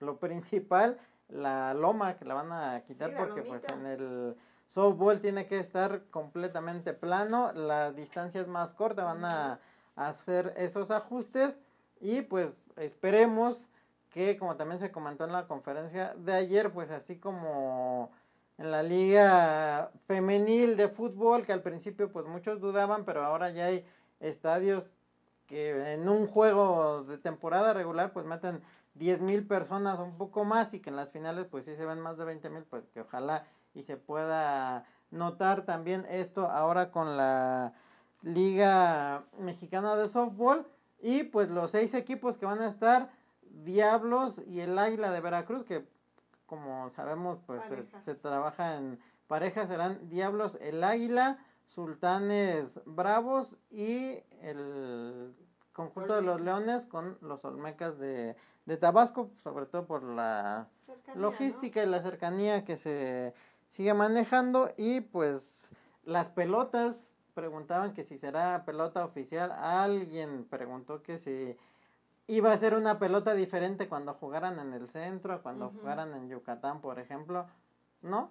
[0.00, 0.98] lo principal,
[1.30, 6.02] la loma que la van a quitar porque pues en el softball tiene que estar
[6.10, 9.60] completamente plano, la distancia es más corta, van a
[9.96, 11.58] hacer esos ajustes
[12.02, 13.68] y pues esperemos
[14.10, 18.10] que como también se comentó en la conferencia de ayer, pues así como
[18.58, 23.64] en la liga femenil de fútbol, que al principio pues muchos dudaban, pero ahora ya
[23.64, 23.86] hay
[24.20, 24.90] estadios
[25.46, 28.62] que en un juego de temporada regular pues meten
[28.94, 32.00] 10 mil personas un poco más y que en las finales pues sí se ven
[32.00, 37.16] más de 20 mil pues que ojalá y se pueda notar también esto ahora con
[37.16, 37.72] la
[38.22, 40.66] liga mexicana de softball.
[41.00, 43.10] Y pues los seis equipos que van a estar
[43.42, 45.86] Diablos y el Águila de Veracruz que
[46.46, 54.18] como sabemos pues se, se trabaja en parejas serán Diablos el Águila Sultanes Bravos y
[54.42, 55.34] el
[55.72, 58.36] conjunto de los Leones con los Olmecas de,
[58.80, 60.68] Tabasco, sobre todo por la
[61.16, 63.34] logística y la cercanía que se
[63.68, 64.72] sigue manejando.
[64.76, 65.72] Y pues
[66.04, 71.56] las pelotas preguntaban que si será pelota oficial, alguien preguntó que si
[72.26, 76.80] iba a ser una pelota diferente cuando jugaran en el centro, cuando jugaran en Yucatán,
[76.80, 77.46] por ejemplo,
[78.00, 78.30] ¿no?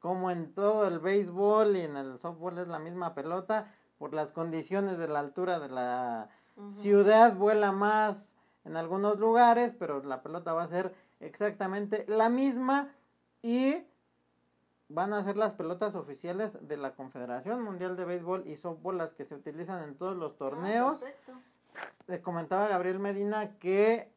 [0.00, 4.32] Como en todo el béisbol y en el softball es la misma pelota, por las
[4.32, 6.28] condiciones de la altura de la
[6.70, 8.34] ciudad vuela más
[8.64, 12.94] en algunos lugares, pero la pelota va a ser exactamente la misma
[13.42, 13.84] y
[14.88, 19.12] van a ser las pelotas oficiales de la Confederación Mundial de Béisbol y Softball las
[19.12, 21.02] que se utilizan en todos los torneos.
[22.08, 24.12] Ah, comentaba Gabriel Medina que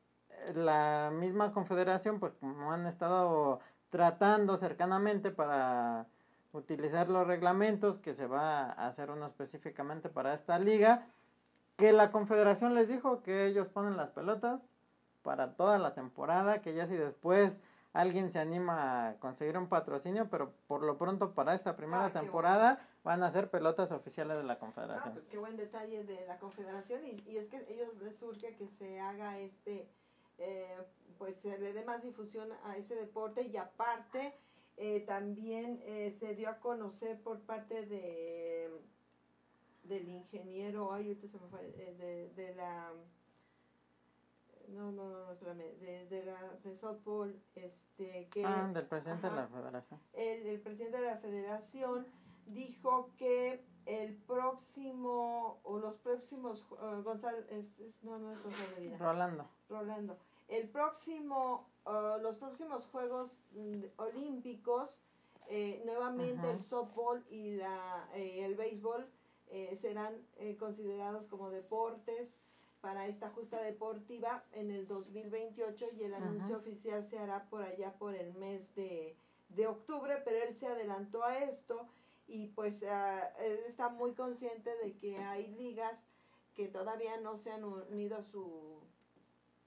[0.56, 3.60] la misma confederación, pues como han estado
[3.94, 6.08] tratando cercanamente para
[6.52, 11.06] utilizar los reglamentos que se va a hacer uno específicamente para esta liga,
[11.78, 14.62] que la confederación les dijo que ellos ponen las pelotas
[15.22, 17.60] para toda la temporada, que ya si después
[17.94, 22.12] alguien se anima a conseguir un patrocinio, pero por lo pronto para esta primera ah,
[22.12, 25.10] temporada van a ser pelotas oficiales de la confederación.
[25.10, 28.56] Ah, pues qué buen detalle de la confederación y, y es que ellos les surge
[28.56, 29.88] que se haga este
[30.38, 30.78] eh,
[31.18, 34.34] pues se le dé más difusión a ese deporte y aparte
[34.78, 38.72] eh, también eh, se dio a conocer por parte de
[39.84, 42.94] del ingeniero, ay, usted se me fue, de, de la
[44.70, 48.46] no, no, no, espérame, de, de la de softball, este, que...
[48.46, 50.00] Ah, del presidente de la federación.
[50.14, 52.08] El, el, presidente de la federación
[52.48, 56.66] dijo que el próximo, o los próximos,
[57.04, 57.38] Gonzalo,
[58.04, 59.50] no, no es Gonzalo Rolando.
[59.70, 60.18] Rolando.
[60.48, 65.00] El próximo, uh, los próximos Juegos mm, Olímpicos,
[65.50, 69.06] eh, nuevamente el softball y la, eh, el béisbol
[69.52, 70.16] eh, serán
[70.58, 72.38] considerados como deportes
[72.82, 77.94] para esta justa deportiva en el 2028 y el anuncio oficial se hará por allá
[78.00, 79.16] por el mes de,
[79.50, 81.88] de octubre, pero él se adelantó a esto
[82.28, 86.04] y pues ah, él está muy consciente de que hay ligas
[86.54, 88.80] que todavía no se han unido a su,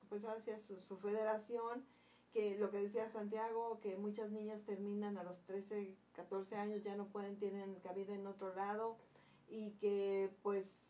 [0.09, 1.85] pues hacia su, su federación,
[2.33, 6.95] que lo que decía Santiago, que muchas niñas terminan a los 13, 14 años, ya
[6.95, 8.97] no pueden, tienen cabida en otro lado,
[9.49, 10.87] y que pues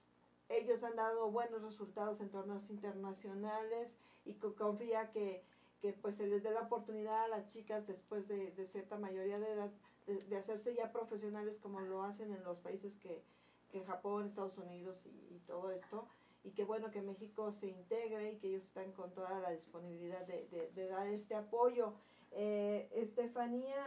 [0.49, 5.43] ellos han dado buenos resultados en torneos internacionales y que confía que,
[5.81, 9.39] que pues se les dé la oportunidad a las chicas después de, de cierta mayoría
[9.39, 9.71] de edad
[10.07, 13.23] de, de hacerse ya profesionales como lo hacen en los países que,
[13.71, 16.07] que Japón, Estados Unidos y, y todo esto.
[16.45, 20.25] Y qué bueno que México se integre y que ellos están con toda la disponibilidad
[20.27, 21.93] de, de, de dar este apoyo.
[22.33, 23.85] Eh, Estefanía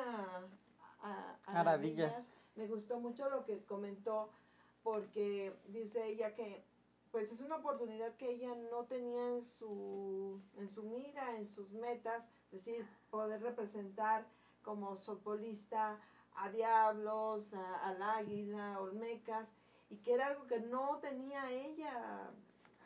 [1.01, 2.35] a- a- Aradillas.
[2.55, 4.29] me gustó mucho lo que comentó
[4.83, 6.61] porque dice ella que
[7.11, 11.71] pues es una oportunidad que ella no tenía en su, en su mira, en sus
[11.71, 14.25] metas, es decir, poder representar
[14.63, 15.99] como softbolista
[16.35, 19.51] a Diablos, a- al Águila, Olmecas,
[19.89, 22.29] y que era algo que no tenía ella,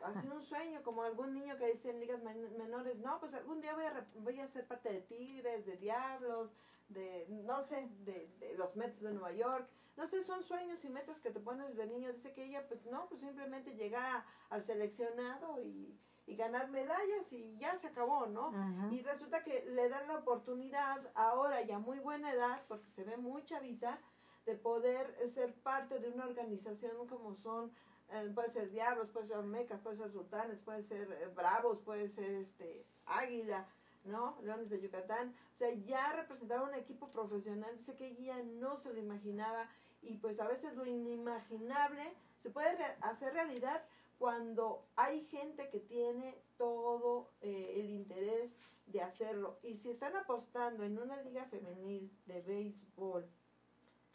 [0.04, 3.62] así un sueño, como algún niño que dice en ligas men- menores, no, pues algún
[3.62, 6.54] día voy a, voy a ser parte de Tigres, de Diablos,
[6.90, 10.90] de, no sé, de, de los Mets de Nueva York, no sé, son sueños y
[10.90, 12.12] metas que te pones desde niño.
[12.12, 17.32] Dice que ella, pues no, pues simplemente llegar a- al seleccionado y, y ganar medallas
[17.34, 18.52] y ya se acabó, ¿no?
[18.94, 23.18] Y resulta que le dan la oportunidad ahora ya muy buena edad, porque se ve
[23.18, 24.00] muy chavita,
[24.46, 27.72] de poder ser parte de una organización como son,
[28.10, 32.10] eh, puede ser Diablos, puede ser Olmecas, puede ser Sultanes, puede ser eh, Bravos, puede
[32.10, 33.66] ser este Águila,
[34.04, 34.38] ¿no?
[34.44, 35.34] Leones de Yucatán.
[35.56, 39.70] O sea, ya representaba un equipo profesional, dice que ella no se lo imaginaba
[40.02, 43.82] y pues a veces lo inimaginable se puede re- hacer realidad
[44.24, 49.60] cuando hay gente que tiene todo eh, el interés de hacerlo.
[49.64, 53.30] Y si están apostando en una liga femenil de béisbol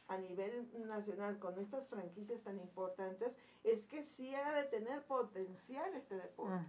[0.07, 5.95] a nivel nacional con estas franquicias tan importantes, es que sí ha de tener potencial
[5.95, 6.65] este deporte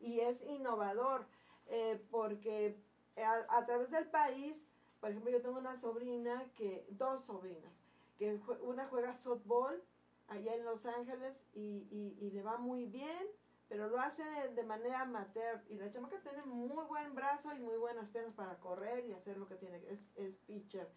[0.00, 1.28] y es innovador
[1.68, 2.76] eh, porque
[3.16, 4.66] a, a través del país,
[4.98, 7.84] por ejemplo, yo tengo una sobrina que, dos sobrinas,
[8.18, 9.80] que una juega softball
[10.28, 11.86] allá en Los Ángeles y,
[12.20, 13.26] y, le va muy bien,
[13.68, 17.60] pero lo hace de, de manera amateur y la chamaca tiene muy buen brazo y
[17.60, 20.88] muy buenas piernas para correr y hacer lo que tiene, es, es pitcher.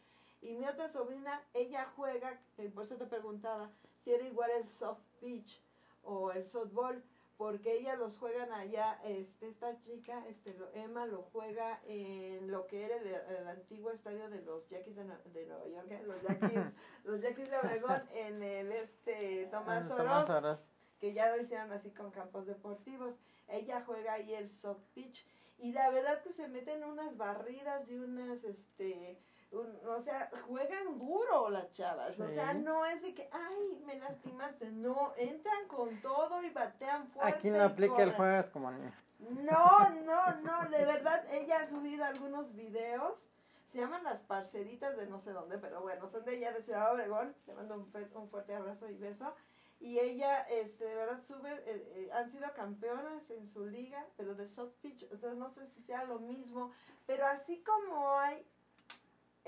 [0.41, 4.67] Y mi otra sobrina, ella juega, eh, por eso te preguntaba si era igual el
[4.67, 5.61] soft pitch
[6.03, 7.03] o el softball,
[7.37, 12.65] porque ella los juegan allá, este, esta chica, este, lo- Emma lo juega en lo
[12.67, 16.03] que era el, el antiguo estadio de los Yaquis de, de Nueva York, ¿eh?
[16.05, 16.59] los Yaquis,
[17.03, 20.71] los Yaquis de Obregón, en el este Tomás Oroz, Tomás Oroz.
[20.99, 23.15] que ya lo hicieron así con campos deportivos.
[23.47, 25.25] Ella juega ahí el soft pitch
[25.59, 29.19] y la verdad que se meten unas barridas y unas, este,
[29.51, 32.19] un- o sea, juegan duro las chavas.
[32.19, 34.71] O sea, no es de que, ay, me lastimaste.
[34.71, 37.33] No, entran con todo y batean fuerte.
[37.37, 38.91] Aquí no aplica el juegas como niño.
[39.19, 43.29] No, no, no, de verdad, ella ha subido algunos videos.
[43.71, 46.93] Se llaman las parceritas de no sé dónde, pero bueno, son de ella de Ciudad
[46.93, 47.35] Obregón.
[47.47, 49.33] Le mando un, un fuerte abrazo y beso.
[49.79, 51.61] Y ella, este, de verdad, sube, eh,
[51.95, 55.67] eh, han sido campeonas en su liga, pero de soft pitch, o sea, no sé
[55.67, 56.71] si sea lo mismo,
[57.05, 58.43] pero así como hay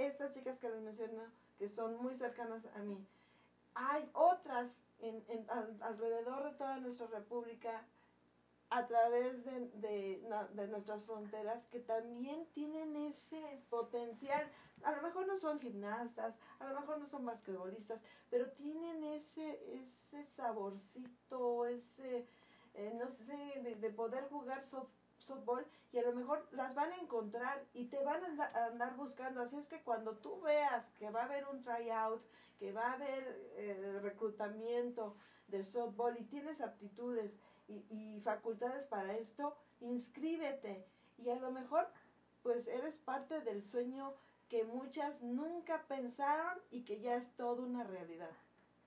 [0.06, 1.24] estas chicas que les menciono,
[1.58, 3.06] que son muy cercanas a mí,
[3.76, 4.70] hay otras
[5.02, 7.86] en, en- al- alrededor de toda nuestra república,
[8.72, 10.22] a través de, de,
[10.54, 14.48] de nuestras fronteras, que también tienen ese potencial.
[14.84, 19.74] A lo mejor no son gimnastas, a lo mejor no son basquetbolistas, pero tienen ese,
[19.82, 22.28] ese saborcito, ese,
[22.76, 26.92] eh, no sé, de, de poder jugar soft- softball y a lo mejor las van
[26.92, 29.42] a encontrar y te van a anda- a andar buscando.
[29.42, 32.22] Así es que cuando tú veas que va a haber un tryout,
[32.58, 33.24] que va a haber
[33.56, 35.16] eh, reclutamiento
[35.48, 40.86] de softball y tienes aptitudes y, y facultades para esto, inscríbete
[41.18, 41.88] y a lo mejor
[42.44, 44.14] pues eres parte del sueño
[44.48, 48.32] que muchas nunca pensaron y que ya es toda una realidad.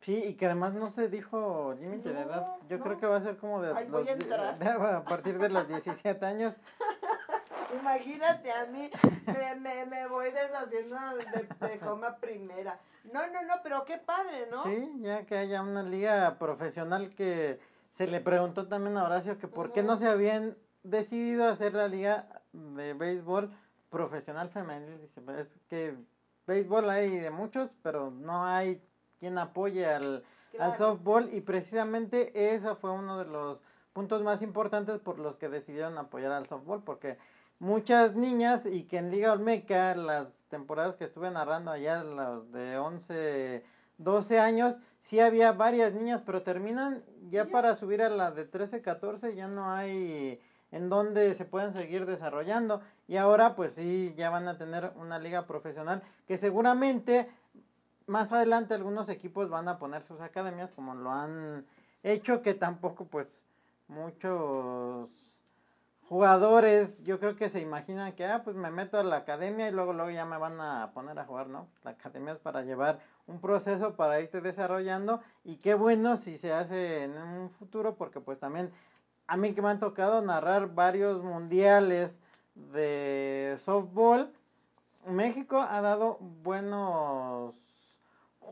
[0.02, 2.56] Sí, y que además no se dijo límite de edad.
[2.68, 2.84] Yo no.
[2.84, 5.48] creo que va a ser como de, Ay, voy los a de- a partir de
[5.48, 6.58] los 17 años.
[7.80, 8.90] Imagínate a mí,
[9.26, 12.78] me, me, me voy deshaciendo de, de coma primera.
[13.12, 14.62] No, no, no, pero qué padre, ¿no?
[14.62, 17.60] Sí, ya que haya una liga profesional que
[17.90, 21.88] se le preguntó también a Horacio que por qué no se habían decidido hacer la
[21.88, 23.50] liga de béisbol
[23.90, 25.00] profesional femenil.
[25.00, 25.94] Dice, "Pues es que
[26.46, 28.82] béisbol hay de muchos, pero no hay
[29.22, 30.72] quien apoye al, Claro.
[30.72, 33.62] al softball y precisamente ese fue uno de los
[33.92, 37.18] puntos más importantes por los que decidieron apoyar al softball porque
[37.60, 42.76] muchas niñas y que en Liga Olmeca las temporadas que estuve narrando allá los de
[42.78, 43.64] 11
[43.98, 44.80] 12 años.
[45.00, 49.46] Sí había varias niñas, pero terminan ya para subir a la de 13, 14, ya
[49.46, 50.40] no hay
[50.72, 52.80] en donde se pueden seguir desarrollando.
[53.06, 57.28] Y ahora pues sí, ya van a tener una liga profesional que seguramente
[58.12, 61.64] más adelante algunos equipos van a poner sus academias como lo han
[62.02, 63.42] hecho, que tampoco pues
[63.88, 65.40] muchos
[66.08, 69.72] jugadores yo creo que se imaginan que ah pues me meto a la academia y
[69.72, 71.68] luego luego ya me van a poner a jugar, ¿no?
[71.84, 76.52] La academia es para llevar un proceso para irte desarrollando y qué bueno si se
[76.52, 78.70] hace en un futuro porque pues también
[79.26, 82.20] a mí que me han tocado narrar varios mundiales
[82.54, 84.30] de softball
[85.06, 87.71] México ha dado buenos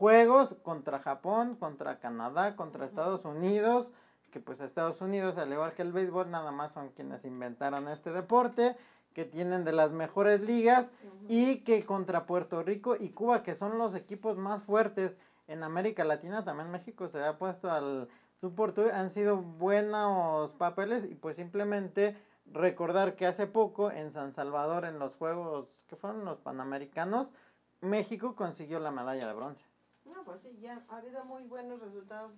[0.01, 3.91] juegos contra Japón, contra Canadá, contra Estados Unidos,
[4.31, 8.11] que pues Estados Unidos, al igual que el béisbol, nada más son quienes inventaron este
[8.11, 8.75] deporte,
[9.13, 10.91] que tienen de las mejores ligas
[11.29, 16.03] y que contra Puerto Rico y Cuba, que son los equipos más fuertes en América
[16.03, 22.17] Latina, también México se ha puesto al tú, han sido buenos papeles y pues simplemente
[22.47, 27.33] recordar que hace poco en San Salvador, en los Juegos que fueron los Panamericanos,
[27.81, 29.70] México consiguió la medalla de bronce.
[30.11, 32.31] No, pues sí, ya ha habido muy buenos resultados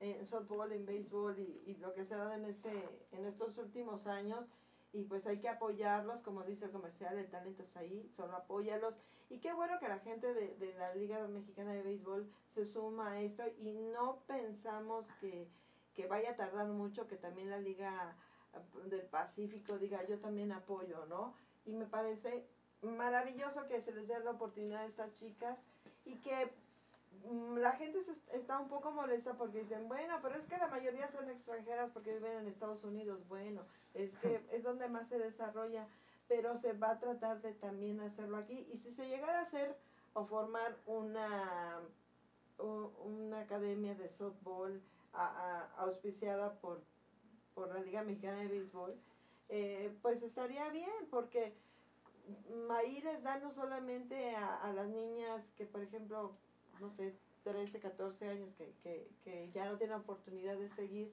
[0.00, 3.56] en softball, en béisbol y, y lo que se ha dado en, este, en estos
[3.58, 4.46] últimos años.
[4.92, 8.94] Y pues hay que apoyarlos, como dice el comercial, el talento está ahí, solo apóyalos.
[9.28, 13.12] Y qué bueno que la gente de, de la Liga Mexicana de Béisbol se suma
[13.12, 15.46] a esto y no pensamos que,
[15.94, 18.16] que vaya a tardar mucho, que también la Liga
[18.86, 21.34] del Pacífico diga yo también apoyo, ¿no?
[21.64, 22.44] Y me parece
[22.82, 25.64] maravilloso que se les dé la oportunidad a estas chicas
[26.04, 26.50] y que
[27.56, 30.68] la gente se est- está un poco molesta porque dicen, bueno, pero es que la
[30.68, 33.26] mayoría son extranjeras porque viven en Estados Unidos.
[33.28, 33.62] Bueno,
[33.94, 35.86] es que es donde más se desarrolla,
[36.28, 38.66] pero se va a tratar de también hacerlo aquí.
[38.72, 39.76] Y si se llegara a hacer
[40.14, 41.80] o formar una,
[42.58, 44.80] una academia de softball
[45.12, 46.82] a- a- auspiciada por,
[47.54, 48.94] por la Liga Mexicana de Béisbol,
[49.48, 51.52] eh, pues estaría bien porque
[52.48, 56.36] mm, ahí les dan no solamente a, a las niñas que, por ejemplo,
[56.80, 57.14] no sé,
[57.44, 61.12] 13, 14 años que, que, que ya no tienen oportunidad de seguir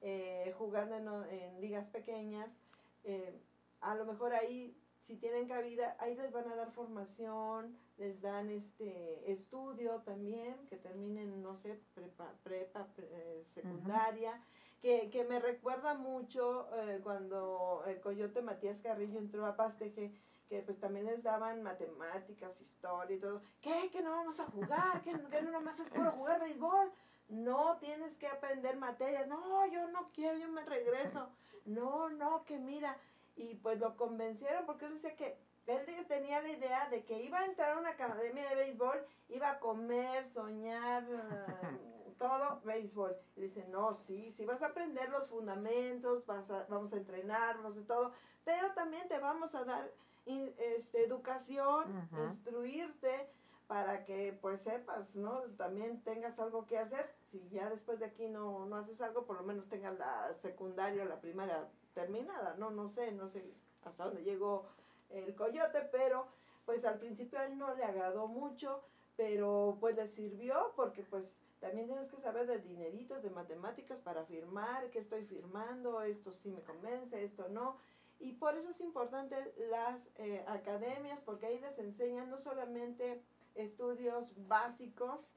[0.00, 2.56] eh, jugando en, en ligas pequeñas,
[3.04, 3.38] eh,
[3.80, 8.50] a lo mejor ahí, si tienen cabida, ahí les van a dar formación, les dan
[8.50, 14.40] este estudio también, que terminen, no sé, prepa, prepa pre- eh, secundaria,
[14.82, 20.12] que, que me recuerda mucho eh, cuando el coyote Matías Carrillo entró a Pasteje,
[20.48, 23.42] que pues también les daban matemáticas, historia y todo.
[23.60, 23.90] ¿Qué?
[23.90, 25.02] ¿Que no vamos a jugar?
[25.02, 26.90] ¿Que, que no nomás es puro jugar béisbol?
[27.28, 29.26] No, tienes que aprender materias.
[29.28, 31.28] No, yo no quiero, yo me regreso.
[31.66, 32.96] No, no, que mira.
[33.36, 37.40] Y pues lo convencieron porque él decía que él tenía la idea de que iba
[37.40, 41.04] a entrar a una academia de béisbol, iba a comer, soñar,
[42.18, 43.14] todo béisbol.
[43.36, 47.58] Y dice, no, sí, sí, vas a aprender los fundamentos, vas a, vamos a entrenar,
[47.58, 48.12] vamos a todo,
[48.44, 49.92] pero también te vamos a dar
[50.28, 51.92] in- este, educación,
[52.24, 53.28] instruirte
[53.66, 55.40] para que pues sepas, ¿no?
[55.56, 57.10] También tengas algo que hacer.
[57.30, 61.02] Si ya después de aquí no, no haces algo, por lo menos tengas la secundaria
[61.02, 62.70] o la primaria terminada, ¿no?
[62.70, 63.44] No sé, no sé
[63.84, 64.66] hasta dónde llegó
[65.10, 66.26] el coyote, pero
[66.64, 68.82] pues al principio a él no le agradó mucho,
[69.16, 74.24] pero pues le sirvió porque pues también tienes que saber de dineritos, de matemáticas para
[74.24, 77.76] firmar, qué estoy firmando, esto sí me convence, esto no.
[78.20, 79.36] Y por eso es importante
[79.70, 83.22] las eh, academias, porque ahí les enseñan no solamente
[83.54, 85.30] estudios básicos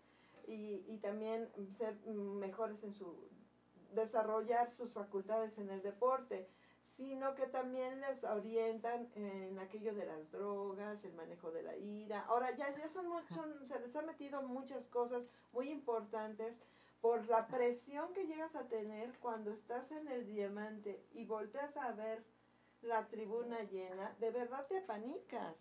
[0.48, 3.16] y, y también ser mejores en su
[3.94, 6.48] desarrollar sus facultades en el deporte,
[6.80, 12.22] sino que también les orientan en aquello de las drogas, el manejo de la ira.
[12.28, 15.24] Ahora ya, ya son muchos, se les ha metido muchas cosas
[15.54, 16.56] muy importantes
[17.02, 21.92] por la presión que llegas a tener cuando estás en el diamante y volteas a
[21.92, 22.24] ver
[22.82, 25.56] la tribuna llena, de verdad te apanicas.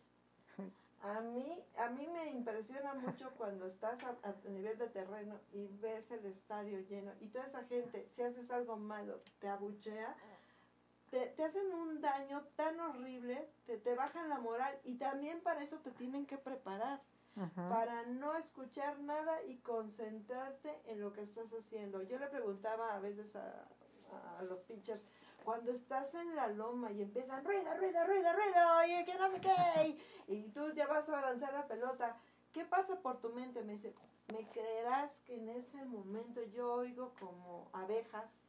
[1.02, 5.66] A mí, a mí me impresiona mucho cuando estás a, a nivel de terreno y
[5.80, 10.14] ves el estadio lleno y toda esa gente, si haces algo malo, te abuchea,
[11.10, 15.62] te, te hacen un daño tan horrible, te, te bajan la moral y también para
[15.62, 17.00] eso te tienen que preparar,
[17.54, 22.02] para no escuchar nada y concentrarte en lo que estás haciendo.
[22.02, 23.66] Yo le preguntaba a veces a,
[24.38, 25.06] a los pitchers,
[25.44, 29.40] cuando estás en la loma y empiezan ruido, ruido, ruido, ruido, y que no sé
[29.40, 32.16] qué, y, tú ya vas a lanzar la pelota,
[32.52, 33.62] ¿qué pasa por tu mente?
[33.62, 33.94] Me dice,
[34.32, 38.44] ¿me creerás que en ese momento yo oigo como abejas,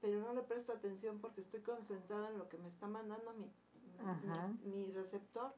[0.00, 3.50] pero no le presto atención porque estoy concentrada en lo que me está mandando mi,
[4.64, 5.52] mi- mi receptor?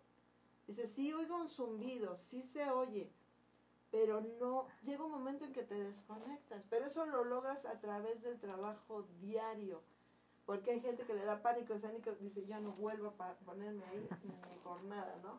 [0.67, 3.11] Dice, sí oigo un zumbido, sí se oye,
[3.91, 8.21] pero no, llega un momento en que te desconectas, pero eso lo logras a través
[8.23, 9.83] del trabajo diario,
[10.49, 14.09] porque hay gente que le da pánico escénico, dice, ya no vuelvo a ponerme ahí
[14.25, 15.39] ni por nada, ¿no?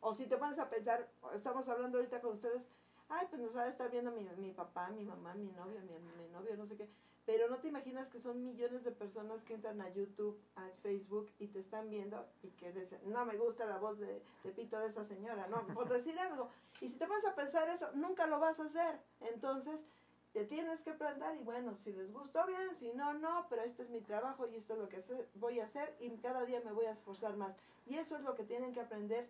[0.00, 2.62] O si te pones a pensar, estamos hablando ahorita con ustedes,
[3.10, 6.22] ay, pues nos va a estar viendo mi, mi papá, mi mamá, mi novio, mi,
[6.22, 6.88] mi novio, no sé qué,
[7.26, 11.28] pero no te imaginas que son millones de personas que entran a YouTube, a Facebook
[11.38, 14.78] y te están viendo y que dicen, no me gusta la voz de, de pito
[14.78, 16.48] de esa señora, no, por decir algo.
[16.80, 18.98] Y si te vas a pensar eso, nunca lo vas a hacer.
[19.20, 19.86] Entonces,
[20.32, 23.82] te tienes que plantar y bueno, si les gustó bien, si no, no, pero este
[23.82, 25.02] es mi trabajo y esto es lo que
[25.34, 27.56] voy a hacer y cada día me voy a esforzar más.
[27.86, 29.28] Y eso es lo que tienen que aprender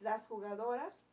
[0.00, 1.04] las jugadoras,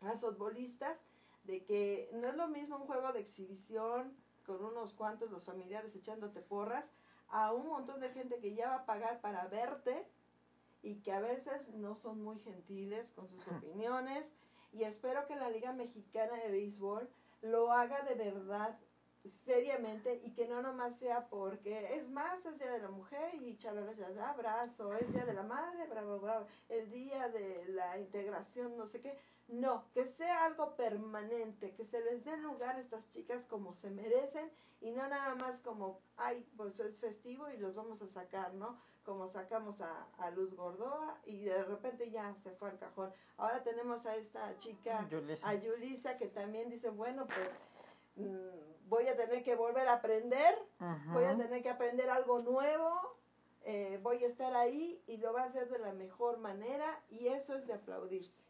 [0.00, 0.98] las futbolistas,
[1.44, 5.94] de que no es lo mismo un juego de exhibición, con unos cuantos los familiares
[5.94, 6.92] echándote porras,
[7.28, 10.06] a un montón de gente que ya va a pagar para verte
[10.82, 14.34] y que a veces no son muy gentiles con sus opiniones.
[14.72, 17.08] Y espero que la Liga Mexicana de Béisbol
[17.44, 18.78] lo haga de verdad,
[19.30, 23.56] seriamente, y que no nomás sea porque es marzo, es Día de la Mujer y
[23.56, 28.86] chalala, abrazo, es Día de la Madre, bravo, bravo, el Día de la Integración, no
[28.86, 29.18] sé qué
[29.48, 33.90] no, que sea algo permanente, que se les dé lugar a estas chicas como se
[33.90, 34.50] merecen
[34.80, 38.78] y no nada más como, ay, pues es festivo y los vamos a sacar, ¿no?
[39.04, 43.12] Como sacamos a, Luz Gordoa y de repente ya se fue al cajón.
[43.36, 45.06] Ahora tenemos a esta chica,
[45.42, 47.50] a Yulisa, que también dice, bueno, pues
[48.16, 50.54] mm, voy a tener que volver a aprender,
[51.12, 53.16] voy a tener que aprender algo nuevo,
[53.66, 57.28] eh, voy a estar ahí y lo va a hacer de la mejor manera y
[57.28, 58.42] eso es de aplaudirse.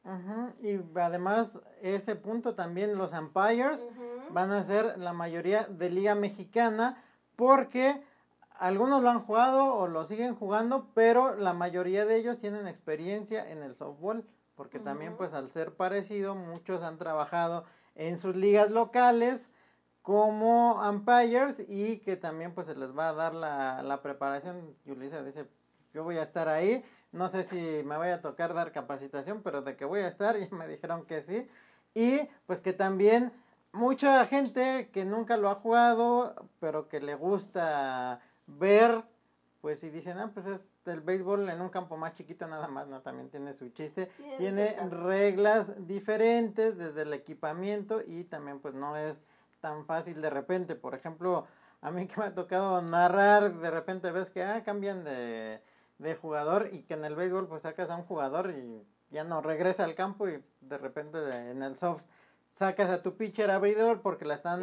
[0.61, 3.83] Y además ese punto también los umpires
[4.31, 7.03] van a ser la mayoría de liga mexicana
[7.37, 8.03] porque
[8.59, 13.49] algunos lo han jugado o lo siguen jugando, pero la mayoría de ellos tienen experiencia
[13.51, 14.25] en el softball
[14.57, 17.65] porque también pues al ser parecido muchos han trabajado
[17.95, 19.51] en sus ligas locales
[20.05, 24.77] como umpires y que también pues se les va a dar la, la preparación.
[24.85, 25.49] Yulisa dice,
[25.95, 29.63] yo voy a estar ahí, no sé si me voy a tocar dar capacitación, pero
[29.63, 31.49] de que voy a estar, ya me dijeron que sí.
[31.95, 33.33] Y pues que también
[33.73, 39.05] mucha gente que nunca lo ha jugado, pero que le gusta ver,
[39.63, 42.89] pues si dicen, ah, pues es el béisbol en un campo más chiquito nada más,
[42.89, 48.99] no, también tiene su chiste, tiene reglas diferentes desde el equipamiento y también pues no
[48.99, 49.23] es
[49.65, 50.75] tan fácil de repente.
[50.75, 51.47] Por ejemplo,
[51.81, 55.63] a mí que me ha tocado narrar, de repente ves que ah, cambian de,
[55.97, 59.41] de jugador y que en el béisbol pues sacas a un jugador y ya no
[59.41, 61.19] regresa al campo y de repente
[61.51, 62.03] en el soft
[62.51, 64.61] sacas a tu pitcher abridor porque la están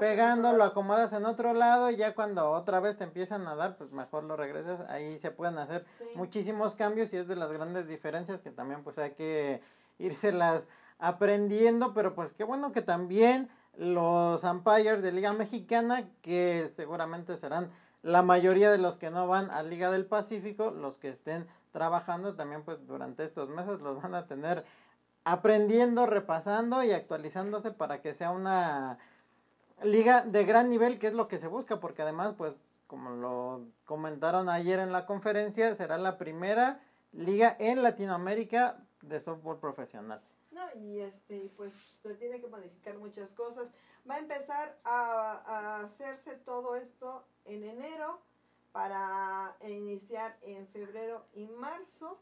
[0.00, 3.76] pegando, lo acomodas en otro lado y ya cuando otra vez te empiezan a dar,
[3.76, 4.80] pues mejor lo regresas.
[4.88, 5.84] Ahí se pueden hacer
[6.14, 9.60] muchísimos cambios y es de las grandes diferencias que también pues hay que
[9.98, 10.66] írselas
[10.98, 17.70] aprendiendo, pero pues qué bueno que también los umpires de Liga Mexicana, que seguramente serán
[18.02, 22.34] la mayoría de los que no van a Liga del Pacífico, los que estén trabajando
[22.34, 24.64] también pues durante estos meses los van a tener
[25.24, 28.98] aprendiendo, repasando y actualizándose para que sea una
[29.82, 32.54] liga de gran nivel, que es lo que se busca, porque además pues
[32.86, 36.80] como lo comentaron ayer en la conferencia, será la primera
[37.12, 40.20] liga en Latinoamérica de softball profesional
[40.74, 41.72] y este pues
[42.02, 43.68] se tiene que modificar muchas cosas.
[44.08, 48.20] Va a empezar a, hacerse todo esto en enero
[48.72, 52.20] para iniciar en febrero y marzo,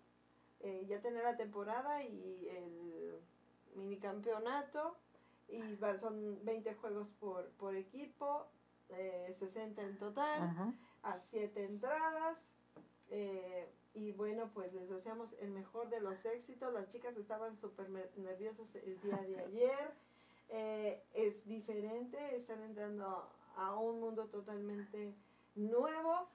[0.60, 3.20] eh, ya tener la temporada y el
[3.74, 4.96] minicampeonato
[5.48, 8.46] y son 20 juegos por, por equipo,
[8.88, 12.54] 60 eh, en total, a 7 entradas.
[13.10, 13.68] Eh,
[14.18, 16.74] bueno, pues les deseamos el mejor de los éxitos.
[16.74, 19.94] Las chicas estaban súper nerviosas el día de ayer.
[20.48, 23.24] Eh, es diferente, están entrando
[23.56, 25.14] a un mundo totalmente
[25.54, 26.28] nuevo,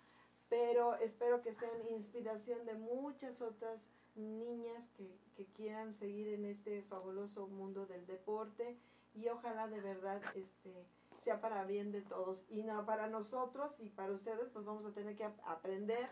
[0.49, 3.81] pero espero que sean inspiración de muchas otras
[4.15, 8.77] niñas que, que quieran seguir en este fabuloso mundo del deporte
[9.13, 10.85] y ojalá de verdad este
[11.19, 14.91] sea para bien de todos y no para nosotros y para ustedes pues vamos a
[14.91, 16.09] tener que aprender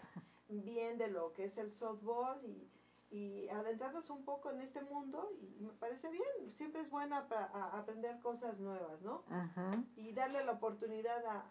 [0.51, 2.69] bien de lo que es el softball y,
[3.11, 7.47] y adentrarnos un poco en este mundo y me parece bien, siempre es bueno para
[7.77, 9.23] aprender cosas nuevas, ¿no?
[9.97, 11.45] Y darle la oportunidad a,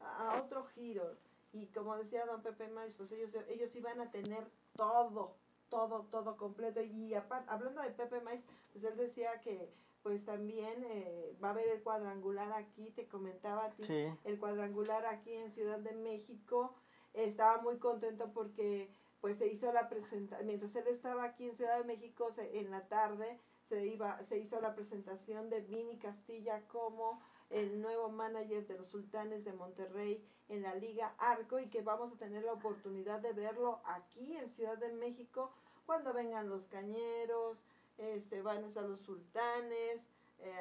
[0.00, 1.16] a, otro giro.
[1.52, 5.36] Y como decía don Pepe Mais, pues ellos, ellos iban a tener todo,
[5.68, 6.80] todo, todo completo.
[6.80, 9.72] Y hablando de Pepe Mais, pues él decía que
[10.02, 13.82] pues también eh, va a haber el cuadrangular aquí, te comentaba a ti,
[14.24, 16.74] el cuadrangular aquí en Ciudad de México
[17.14, 18.90] estaba muy contento porque
[19.20, 22.88] pues se hizo la presentación, mientras él estaba aquí en Ciudad de México en la
[22.88, 23.38] tarde,
[23.68, 28.88] se, iba, se hizo la presentación de Vini Castilla como el nuevo manager de los
[28.88, 33.32] Sultanes de Monterrey en la Liga Arco y que vamos a tener la oportunidad de
[33.32, 35.52] verlo aquí en Ciudad de México
[35.84, 37.64] cuando vengan los cañeros,
[37.98, 40.08] este, van a estar los sultanes,
[40.38, 40.54] eh,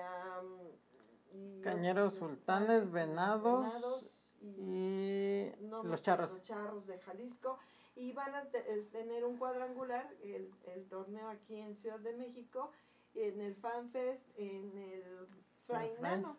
[1.32, 4.10] y Cañeros, sultanes, venados,
[4.42, 6.32] y, los charros.
[6.32, 7.60] Los charros de Jalisco.
[7.96, 8.46] Y van a
[8.92, 12.72] tener un cuadrangular, el, el torneo aquí en Ciudad de México,
[13.14, 15.28] en el FanFest, en el
[15.68, 16.38] Frainano.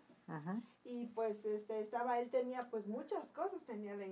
[0.85, 4.07] Y pues este estaba, él tenía pues muchas cosas, tenía la,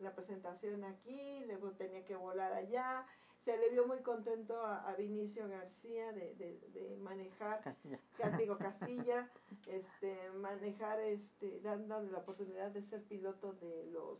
[0.00, 3.06] la, presentación aquí, luego tenía que volar allá,
[3.46, 8.00] se le vio muy contento a, Vinicio García de, de, manejar Castilla.
[8.36, 9.30] digo Castilla,
[9.68, 14.18] este manejar este dándole la oportunidad de ser piloto de los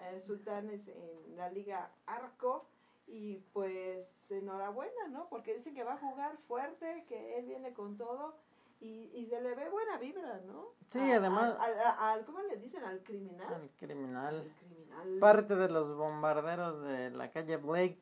[0.00, 2.66] eh, sultanes en la liga Arco
[3.06, 5.30] y pues enhorabuena, ¿no?
[5.30, 8.36] Porque dicen que va a jugar fuerte, que él viene con todo
[8.82, 10.66] y, y se le ve buena vibra, ¿no?
[10.92, 11.56] Sí, además.
[11.58, 12.84] Al, ¿Cómo le dicen?
[12.84, 13.54] Al criminal.
[13.54, 14.52] Al criminal.
[14.58, 15.18] criminal.
[15.20, 17.98] Parte de los bombarderos de la calle Blake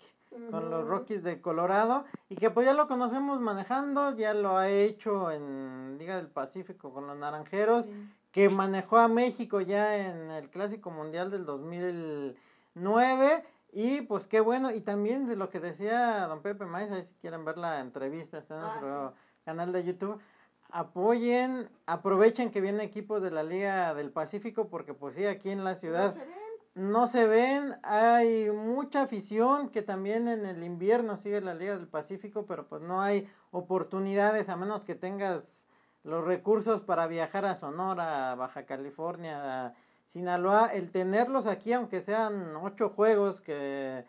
[0.51, 4.68] con los Rockies de Colorado y que pues ya lo conocemos manejando, ya lo ha
[4.68, 7.89] hecho en Liga del Pacífico con los Naranjeros,
[8.31, 14.70] que manejó a México ya en el Clásico Mundial del 2009 y pues qué bueno,
[14.70, 18.39] y también de lo que decía don Pepe Maiz, ahí si quieren ver la entrevista,
[18.39, 19.14] está en ah, nuestro
[19.45, 20.20] canal de YouTube,
[20.70, 25.64] apoyen, aprovechen que viene equipos de la Liga del Pacífico porque pues sí, aquí en
[25.64, 26.39] la ciudad no
[27.09, 32.47] se ven, hay mucha afición que también en el invierno sigue la Liga del Pacífico,
[32.47, 35.66] pero pues no hay oportunidades a menos que tengas
[36.05, 39.75] los recursos para viajar a Sonora, Baja California, a
[40.07, 44.05] Sinaloa, el tenerlos aquí, aunque sean ocho juegos que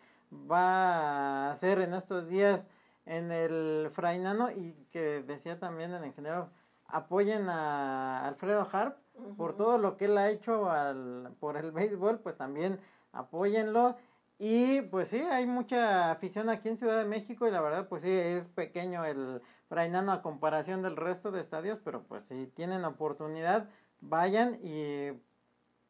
[0.50, 2.68] va a hacer en estos días
[3.04, 6.48] en el Frainano y que decía también el ingeniero,
[6.86, 8.96] apoyen a Alfredo Harp,
[9.36, 12.80] por todo lo que él ha hecho al, por el béisbol, pues también
[13.12, 13.96] apóyenlo.
[14.38, 18.02] Y pues sí, hay mucha afición aquí en Ciudad de México y la verdad pues
[18.02, 22.84] sí, es pequeño el Frainano a comparación del resto de estadios, pero pues si tienen
[22.84, 23.68] oportunidad,
[24.00, 25.12] vayan y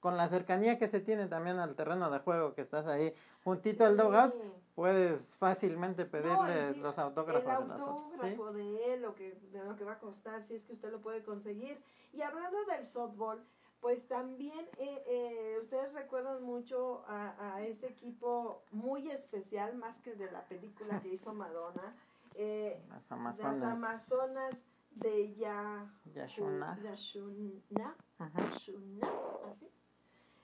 [0.01, 3.14] con la cercanía que se tiene también al terreno de juego que estás ahí
[3.45, 4.35] juntito al dugout,
[4.75, 7.43] puedes fácilmente pedirle los autógrafos.
[7.43, 10.73] El autógrafo de, él, lo que, de lo que va a costar, si es que
[10.73, 11.83] usted lo puede conseguir.
[12.12, 13.45] Y hablando del softball,
[13.81, 20.14] pues también eh, eh, ustedes recuerdan mucho a, a, ese equipo muy especial, más que
[20.14, 21.95] de la película que hizo Madonna.
[22.35, 23.59] Eh, las Amazonas.
[23.59, 26.79] Las Amazonas de ya, Yashuna.
[26.83, 27.95] Yashuna.
[28.18, 29.07] Yashuna,
[29.51, 29.68] así.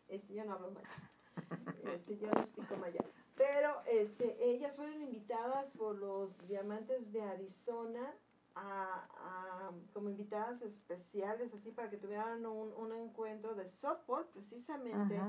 [0.09, 0.85] Este, yo no hablo mal.
[1.95, 3.01] Este, yo no explico maya.
[3.39, 8.12] Pero este, ellas fueron invitadas por los diamantes de Arizona
[8.57, 15.20] a, como invitadas especiales, así para que tuvieran un, un encuentro de softball precisamente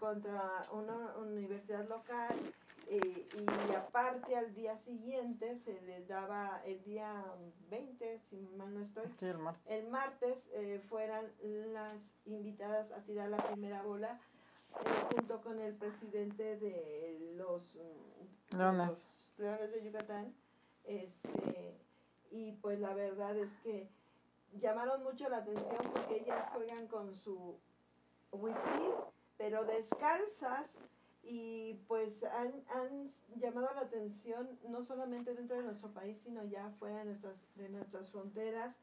[0.00, 2.34] contra una universidad local.
[2.88, 7.24] Eh, y aparte al día siguiente se les daba el día
[7.70, 11.30] 20, si mal no estoy, el martes, el martes eh, fueran
[11.72, 14.20] las invitadas a tirar la primera bola
[15.10, 17.76] junto con el presidente de los,
[18.56, 19.08] Leones.
[19.38, 20.34] Leones de Yucatán.
[20.84, 21.78] Este,
[22.30, 23.88] y pues la verdad es que
[24.60, 27.58] llamaron mucho la atención porque ellas juegan con su
[28.32, 28.90] wiki,
[29.36, 30.70] pero descalzas
[31.22, 36.70] y pues han, han, llamado la atención no solamente dentro de nuestro país, sino ya
[36.78, 38.76] fuera de nuestras, de nuestras fronteras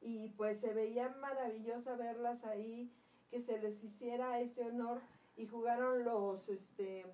[0.00, 2.90] y pues se veía maravillosa verlas ahí,
[3.30, 5.00] que se les hiciera este honor
[5.36, 7.04] y jugaron los este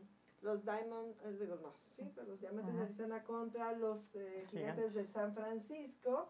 [0.42, 4.94] los Diamond, eh, digo, no, sí, pues los Diamantes de Arizona contra los eh, gigantes
[4.94, 6.28] de San Francisco.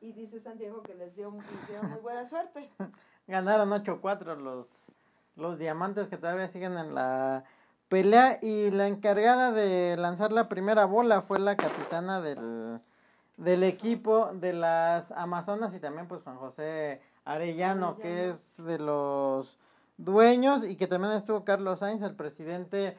[0.00, 1.42] Y dice Santiago que les dio, muy
[2.02, 2.70] buena suerte.
[3.26, 4.90] Ganaron 8-4 los,
[5.36, 7.44] los Diamantes que todavía siguen en la
[7.88, 8.38] pelea.
[8.40, 12.80] Y la encargada de lanzar la primera bola fue la capitana del,
[13.36, 19.58] del equipo de las Amazonas y también pues Juan José Arellano, que es de los
[20.04, 22.96] dueños y que también estuvo Carlos Sainz, el presidente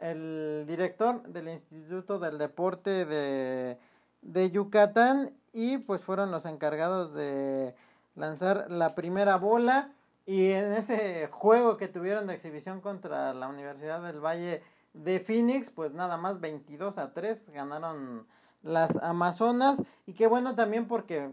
[0.00, 3.78] el director del Instituto del Deporte de,
[4.22, 5.32] de Yucatán.
[5.52, 7.74] Y pues fueron los encargados de
[8.14, 9.92] lanzar la primera bola.
[10.26, 14.62] Y en ese juego que tuvieron de exhibición contra la Universidad del Valle
[14.94, 18.26] de Phoenix, pues nada más 22 a 3 ganaron
[18.62, 19.82] las Amazonas.
[20.06, 21.30] Y qué bueno también porque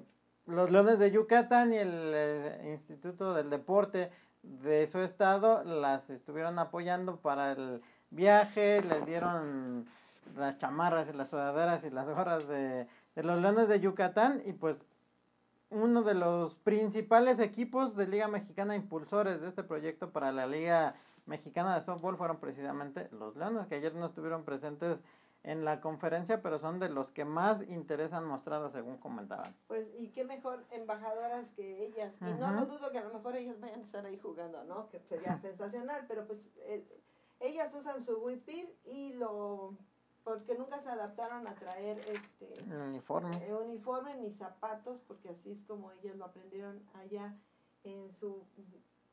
[0.48, 4.12] los Leones de Yucatán y el eh, Instituto del Deporte
[4.44, 7.82] de su estado las estuvieron apoyando para el
[8.12, 9.88] viaje, les dieron
[10.36, 14.54] las chamarras y las sudaderas y las gorras de, de los Leones de Yucatán y
[14.54, 14.86] pues
[15.70, 20.96] uno de los principales equipos de Liga Mexicana impulsores de este proyecto para la Liga
[21.26, 25.04] Mexicana de Softball fueron precisamente los Leones, que ayer no estuvieron presentes
[25.44, 29.56] en la conferencia, pero son de los que más interés han mostrado, según comentaban.
[29.68, 32.14] Pues, y qué mejor embajadoras que ellas.
[32.22, 34.90] Y no lo dudo que a lo mejor ellas vayan a estar ahí jugando, ¿no?
[34.90, 36.40] Que sería sensacional, pero pues
[37.40, 39.78] ellas usan su whipil y lo
[40.24, 43.32] porque nunca se adaptaron a traer este uniforme.
[43.48, 47.34] Eh, uniforme ni zapatos, porque así es como ellas lo aprendieron allá
[47.86, 48.44] en su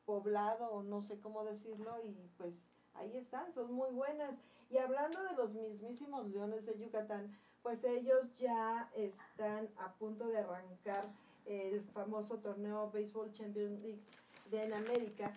[0.05, 4.35] poblado o no sé cómo decirlo y pues ahí están, son muy buenas.
[4.69, 10.37] Y hablando de los mismísimos Leones de Yucatán, pues ellos ya están a punto de
[10.37, 11.05] arrancar
[11.45, 14.01] el famoso torneo Baseball Champions League
[14.49, 15.33] de en América,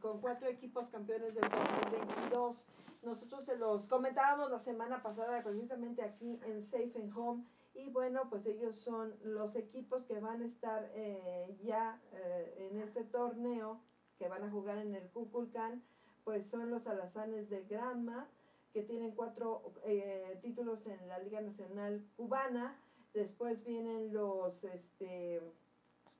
[0.00, 2.66] con cuatro equipos campeones del 2022.
[3.02, 7.44] Nosotros se los comentábamos la semana pasada precisamente aquí en Safe and Home
[7.74, 12.80] y bueno, pues ellos son los equipos que van a estar eh, ya eh, en
[12.80, 13.80] este torneo,
[14.18, 15.84] que van a jugar en el Cuculcán,
[16.28, 18.28] pues son los alazanes de Granma,
[18.74, 22.78] que tienen cuatro eh, títulos en la Liga Nacional Cubana.
[23.14, 25.40] Después vienen los, este,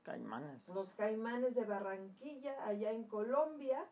[0.04, 0.66] Caimanes.
[0.68, 3.84] Los Caimanes de Barranquilla, allá en Colombia.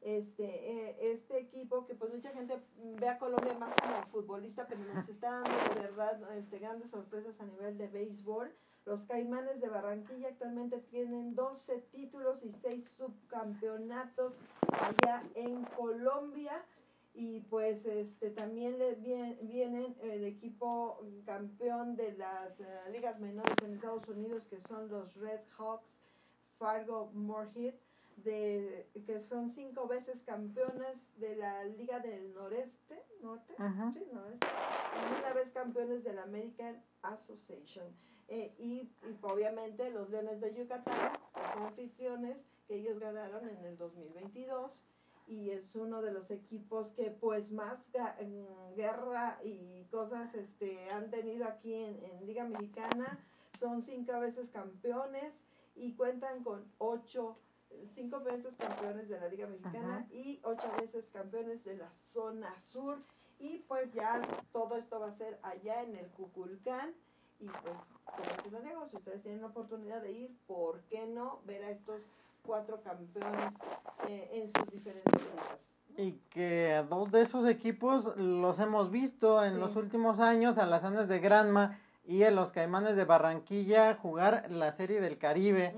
[0.00, 4.82] Este, eh, este equipo que pues mucha gente ve a Colombia más como futbolista, pero
[4.92, 8.52] nos está dando de verdad este, grandes sorpresas a nivel de béisbol.
[8.86, 14.34] Los Caimanes de Barranquilla actualmente tienen 12 títulos y 6 subcampeonatos
[14.72, 16.64] allá en Colombia.
[17.12, 23.74] Y pues este también le vienen el equipo campeón de las eh, ligas menores en
[23.74, 26.00] Estados Unidos que son los Red Hawks
[26.56, 27.74] Fargo Moorhead
[28.18, 33.54] de que son cinco veces campeones de la liga del noreste norte
[33.92, 37.86] sí, noreste y una vez campeones de la American Association
[38.30, 43.76] eh, y, y, obviamente los Leones de Yucatán los anfitriones que ellos ganaron en el
[43.76, 44.84] 2022
[45.30, 47.88] y es uno de los equipos que pues más
[48.74, 53.18] guerra y cosas este, han tenido aquí en, Liga Mexicana.
[53.58, 55.44] Son cinco veces campeones
[55.76, 57.38] y cuentan con ocho,
[57.94, 62.98] cinco veces campeones de la Liga Mexicana y ocho veces campeones de la zona sur.
[63.38, 64.20] Y pues ya
[64.52, 66.92] todo esto va a ser allá en el Cuculcán.
[67.38, 71.64] Y pues, dice Santiago, si ustedes tienen la oportunidad de ir, ¿por qué no ver
[71.64, 72.02] a estos
[72.42, 73.54] cuatro campeones
[74.08, 75.58] eh, en sus diferentes ligas.
[75.96, 80.84] Y que dos de esos equipos los hemos visto en los últimos años, a las
[80.84, 85.74] Anes de Granma y a los Caimanes de Barranquilla jugar la Serie del Caribe.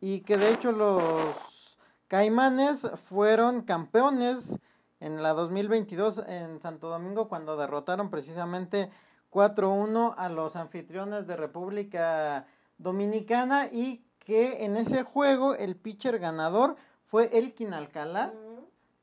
[0.00, 1.78] Y que de hecho los
[2.08, 4.58] Caimanes fueron campeones
[5.00, 8.90] en la 2022 en Santo Domingo cuando derrotaron precisamente
[9.32, 12.46] 4-1 a los anfitriones de República
[12.78, 16.76] Dominicana y que en ese juego el pitcher ganador
[17.06, 18.32] fue Elkin Alcalá,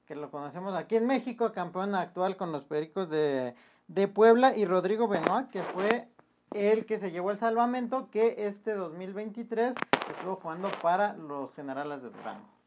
[0.06, 3.56] que lo conocemos aquí en México, campeón actual con los Pericos de,
[4.14, 6.08] Puebla, y Rodrigo Benoit, que fue
[6.54, 9.76] el que se llevó el salvamento, que este 2023
[10.12, 12.59] estuvo jugando para los Generales de Durango.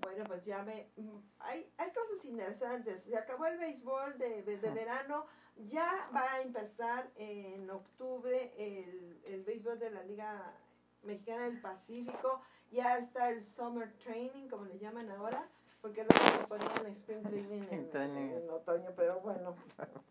[0.00, 0.88] Bueno, pues ya me...
[0.96, 3.02] Mm, hay, hay cosas interesantes.
[3.02, 5.26] Se acabó el béisbol de, de, verano.
[5.56, 10.54] Ya va a empezar en octubre el, el béisbol de la Liga
[11.02, 15.48] Mexicana del Pacífico, ya está el Summer Training, como le llaman ahora,
[15.80, 19.56] porque luego se ponían Spring Training en, otoño, pero bueno,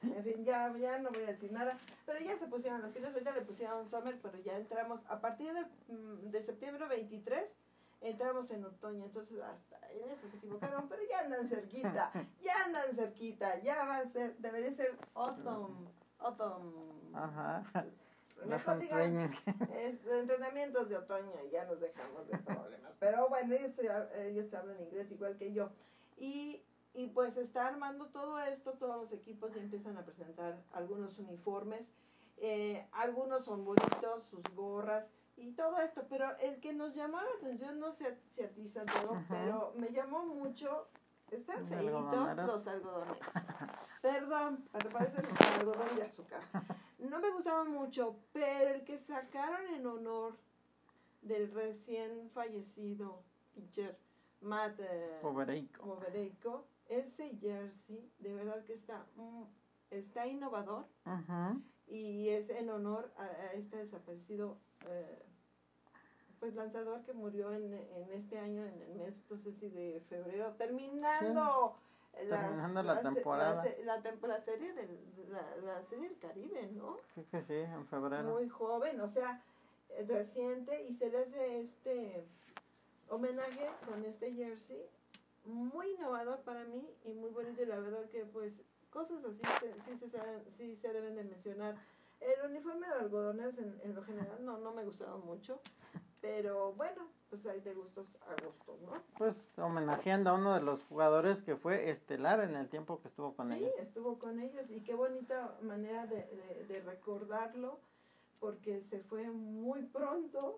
[0.02, 3.14] en fin, ya, ya no voy a decir nada, pero ya se pusieron las pilas,
[3.24, 7.56] ya le pusieron Summer, pero ya entramos, a partir de, mm, de septiembre 23,
[8.02, 12.94] entramos en otoño, entonces hasta en eso se equivocaron, pero ya andan cerquita, ya andan
[12.94, 15.88] cerquita, ya va a ser, debería ser autumn,
[16.20, 17.10] autumn.
[17.14, 17.64] Ajá.
[18.36, 22.94] Pues, Mejor es, entrenamientos de otoño y ya nos dejamos de problemas.
[22.98, 23.74] Pero bueno, ellos,
[24.16, 25.70] ellos hablan inglés igual que yo.
[26.16, 31.92] Y, y pues está armando todo esto, todos los equipos empiezan a presentar algunos uniformes.
[32.38, 35.06] Eh, algunos son bonitos, sus gorras
[35.40, 38.68] y todo esto, pero el que nos llamó la atención, no sé si a ti,
[38.68, 40.88] Santiago, pero me llamó mucho,
[41.32, 43.18] están feitos los algodones.
[44.02, 45.26] Perdón, pero parecen
[45.60, 46.42] algodón de azúcar.
[47.00, 50.38] No me gustaban mucho, pero el que sacaron en honor
[51.22, 53.24] del recién fallecido
[53.54, 53.98] pitcher
[54.42, 55.20] Matt eh,
[56.88, 59.44] ese jersey de verdad que está, mm,
[59.92, 60.86] está innovador
[61.88, 65.26] y es en honor a, este desaparecido eh,
[66.40, 70.02] pues lanzador que murió en, en, este año, en el mes, no sé si de
[70.10, 71.76] febrero, terminando
[72.14, 73.64] Terminando la se- temporada.
[73.84, 76.98] La, tem- la serie del, la, la serie del Caribe, ¿no?
[77.14, 78.24] Creo que sí, en febrero.
[78.24, 79.42] Muy joven, o sea,
[79.90, 82.26] eh, reciente, y se le hace este
[83.10, 84.86] homenaje con este jersey,
[85.46, 89.42] muy innovador para mí y muy bonito, y la verdad que pues cosas así
[89.86, 90.08] sí, se,
[90.58, 91.76] sí se deben de mencionar.
[92.22, 95.60] El uniforme de algodoneros en, en lo general no, no me gustaron mucho,
[96.22, 98.92] pero bueno, pues hay de gustos a gustos, ¿no?
[99.18, 103.34] Pues homenajeando a uno de los jugadores que fue estelar en el tiempo que estuvo
[103.36, 103.72] con sí, ellos.
[103.80, 107.80] estuvo con ellos y qué bonita manera de, de- de recordarlo
[108.40, 110.58] porque se fue muy pronto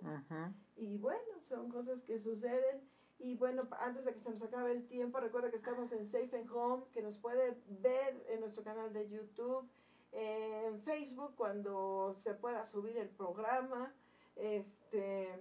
[0.77, 2.87] y bueno, son cosas que suceden.
[3.23, 6.29] Y bueno, antes de que se nos acabe el tiempo, recuerda que estamos en Safe
[6.37, 9.67] and Home, que nos puede ver en nuestro canal de YouTube,
[10.11, 13.93] en Facebook cuando se pueda subir el programa.
[14.35, 15.39] Este,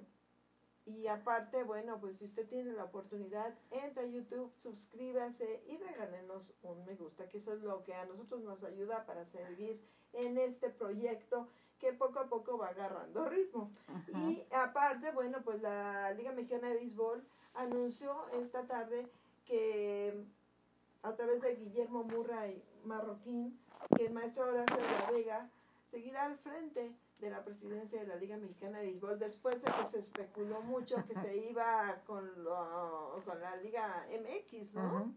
[0.87, 6.53] y aparte, bueno, pues si usted tiene la oportunidad, entra a YouTube, suscríbase y regálenos
[6.63, 9.81] un me gusta, que eso es lo que a nosotros nos ayuda para seguir
[10.13, 11.49] en este proyecto
[11.79, 13.71] que poco a poco va agarrando ritmo.
[14.15, 19.09] Y aparte, bueno, pues la Liga Mexicana de Béisbol anunció esta tarde
[19.45, 20.25] que
[21.03, 23.59] a través de Guillermo Murray Marroquín,
[23.97, 25.49] que el maestro Horacio de la Vega
[25.91, 29.91] seguirá al frente de la presidencia de la Liga Mexicana de Béisbol después de que
[29.91, 35.13] se especuló mucho que se iba con, lo- con la Liga MX, ¿no?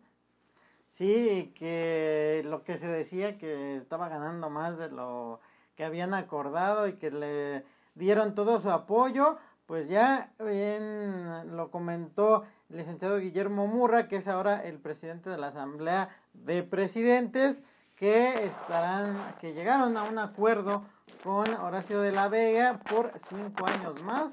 [0.90, 5.40] Sí, que lo que se decía que estaba ganando más de lo
[5.76, 12.44] que habían acordado y que le dieron todo su apoyo, pues ya bien lo comentó
[12.70, 17.64] el licenciado Guillermo Murra, que es ahora el presidente de la Asamblea de Presidentes,
[17.96, 20.84] que estarán, que llegaron a un acuerdo
[21.24, 24.32] con Horacio de la Vega por cinco años más,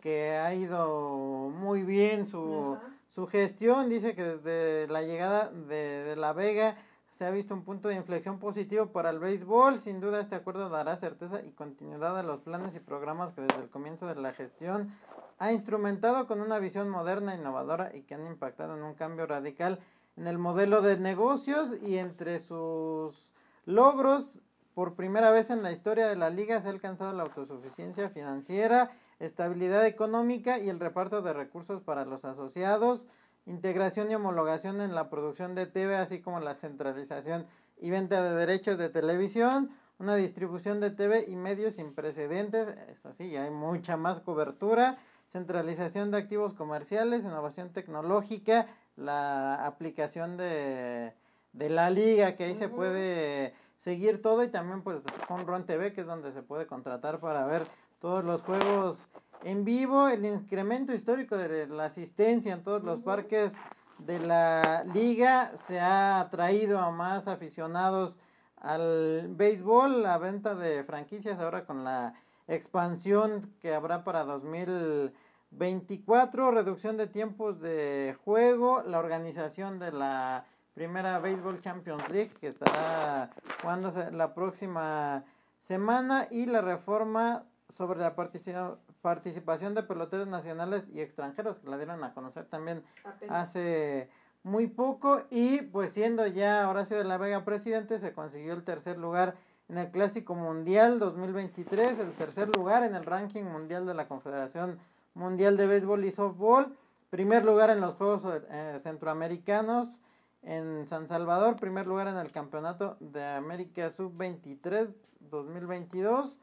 [0.00, 2.78] que ha ido muy bien su
[3.16, 6.76] su gestión dice que desde la llegada de, de La Vega
[7.10, 9.78] se ha visto un punto de inflexión positivo para el béisbol.
[9.78, 13.62] Sin duda este acuerdo dará certeza y continuidad a los planes y programas que desde
[13.62, 14.92] el comienzo de la gestión
[15.38, 19.80] ha instrumentado con una visión moderna, innovadora y que han impactado en un cambio radical
[20.16, 23.30] en el modelo de negocios y entre sus
[23.64, 24.38] logros
[24.74, 28.92] por primera vez en la historia de la liga se ha alcanzado la autosuficiencia financiera,
[29.20, 33.06] estabilidad económica y el reparto de recursos para los asociados,
[33.46, 37.46] integración y homologación en la producción de TV, así como la centralización
[37.78, 43.12] y venta de derechos de televisión, una distribución de TV y medios sin precedentes, eso
[43.12, 44.98] sí, ya hay mucha más cobertura,
[45.28, 48.66] centralización de activos comerciales, innovación tecnológica,
[48.96, 51.12] la aplicación de,
[51.52, 55.92] de la liga, que ahí se puede seguir todo y también pues con Ron TV,
[55.92, 57.64] que es donde se puede contratar para ver
[58.00, 59.08] todos los juegos
[59.44, 63.54] en vivo, el incremento histórico de la asistencia en todos los parques
[63.98, 68.18] de la liga se ha traído a más aficionados
[68.56, 72.14] al béisbol, la venta de franquicias ahora con la
[72.48, 80.44] expansión que habrá para 2024, reducción de tiempos de juego, la organización de la
[80.74, 83.30] primera Baseball Champions League que estará
[83.62, 85.24] jugándose la próxima
[85.60, 91.78] semana y la reforma sobre la partici- participación de peloteros nacionales y extranjeros que la
[91.78, 92.84] dieron a conocer también
[93.28, 94.08] hace
[94.42, 95.22] muy poco.
[95.30, 99.34] Y pues siendo ya Horacio de la Vega presidente se consiguió el tercer lugar
[99.68, 104.78] en el Clásico Mundial 2023, el tercer lugar en el ranking mundial de la Confederación
[105.14, 106.76] Mundial de Béisbol y Softball,
[107.10, 110.00] primer lugar en los Juegos eh, Centroamericanos
[110.42, 116.38] en San Salvador, primer lugar en el Campeonato de América Sub-23 2022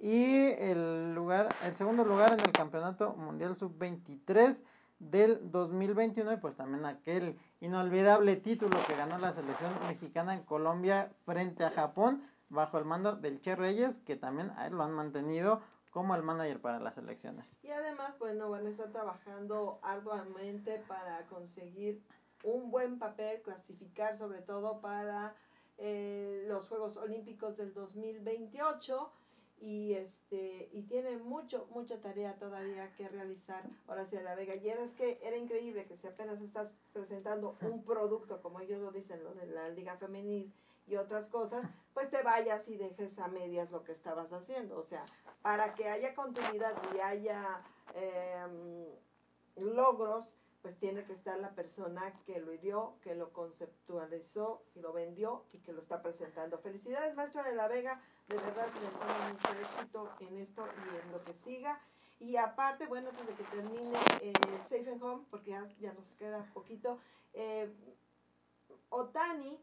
[0.00, 4.62] y el lugar el segundo lugar en el Campeonato Mundial Sub-23
[4.98, 11.10] del 2021 y pues también aquel inolvidable título que ganó la selección mexicana en Colombia
[11.26, 14.92] frente a Japón bajo el mando del Che Reyes que también a él lo han
[14.92, 17.54] mantenido como el manager para las elecciones.
[17.62, 22.00] Y además, bueno, van a estar trabajando arduamente para conseguir
[22.44, 25.34] un buen papel, clasificar sobre todo para
[25.78, 29.12] eh, los Juegos Olímpicos del 2028
[29.60, 34.68] y este y tiene mucho mucha tarea todavía que realizar Horacio de la Vega y
[34.68, 39.22] es que era increíble que si apenas estás presentando un producto como ellos lo dicen
[39.22, 40.52] lo de la liga femenil
[40.86, 44.84] y otras cosas pues te vayas y dejes a medias lo que estabas haciendo o
[44.84, 45.04] sea
[45.42, 47.62] para que haya continuidad y haya
[47.94, 48.86] em,
[49.56, 54.92] logros pues tiene que estar la persona que lo ideó, que lo conceptualizó y lo
[54.92, 56.56] vendió y que lo está presentando.
[56.58, 61.12] Felicidades, maestro de la Vega, de verdad le deseo mucho éxito en esto y en
[61.12, 61.80] lo que siga.
[62.20, 66.12] Y aparte, bueno, antes de que termine eh, Safe and Home, porque ya, ya nos
[66.12, 67.00] queda poquito,
[67.34, 67.74] eh,
[68.90, 69.60] Otani,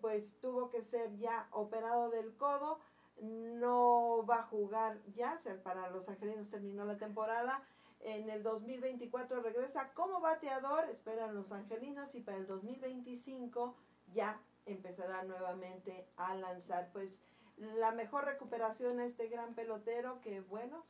[0.00, 2.78] pues tuvo que ser ya operado del codo,
[3.20, 7.62] no va a jugar ya, para los angelinos terminó la temporada.
[8.00, 13.76] En el 2024 regresa como bateador, esperan los angelinos, y para el 2025
[14.12, 16.90] ya empezará nuevamente a lanzar.
[16.92, 17.20] Pues
[17.58, 20.84] la mejor recuperación a este gran pelotero que, bueno,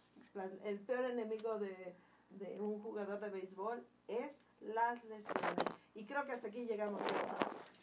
[0.64, 1.94] el peor enemigo de,
[2.58, 5.56] un jugador de béisbol es las lesiones.
[5.94, 7.02] Y creo que hasta aquí llegamos.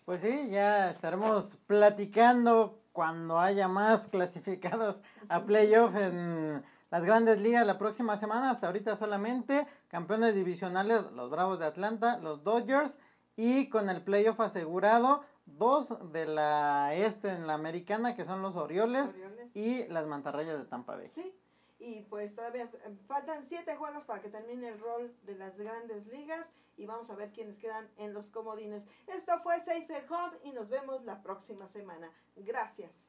[0.09, 7.63] Pues sí, ya estaremos platicando cuando haya más clasificados a playoff en las grandes ligas
[7.67, 8.49] la próxima semana.
[8.49, 12.97] Hasta ahorita solamente campeones divisionales, los Bravos de Atlanta, los Dodgers
[13.35, 18.55] y con el playoff asegurado, dos de la este en la americana que son los
[18.55, 19.55] Orioles, Orioles.
[19.55, 21.09] y las Mantarrayas de Tampa Bay.
[21.09, 21.39] Sí,
[21.77, 22.67] y pues todavía
[23.07, 26.47] faltan siete juegos para que termine el rol de las grandes ligas
[26.79, 28.87] y vamos a ver quiénes quedan en los comodines.
[29.07, 32.09] Esto fue Safe Home y nos vemos la próxima semana.
[32.37, 33.07] Gracias.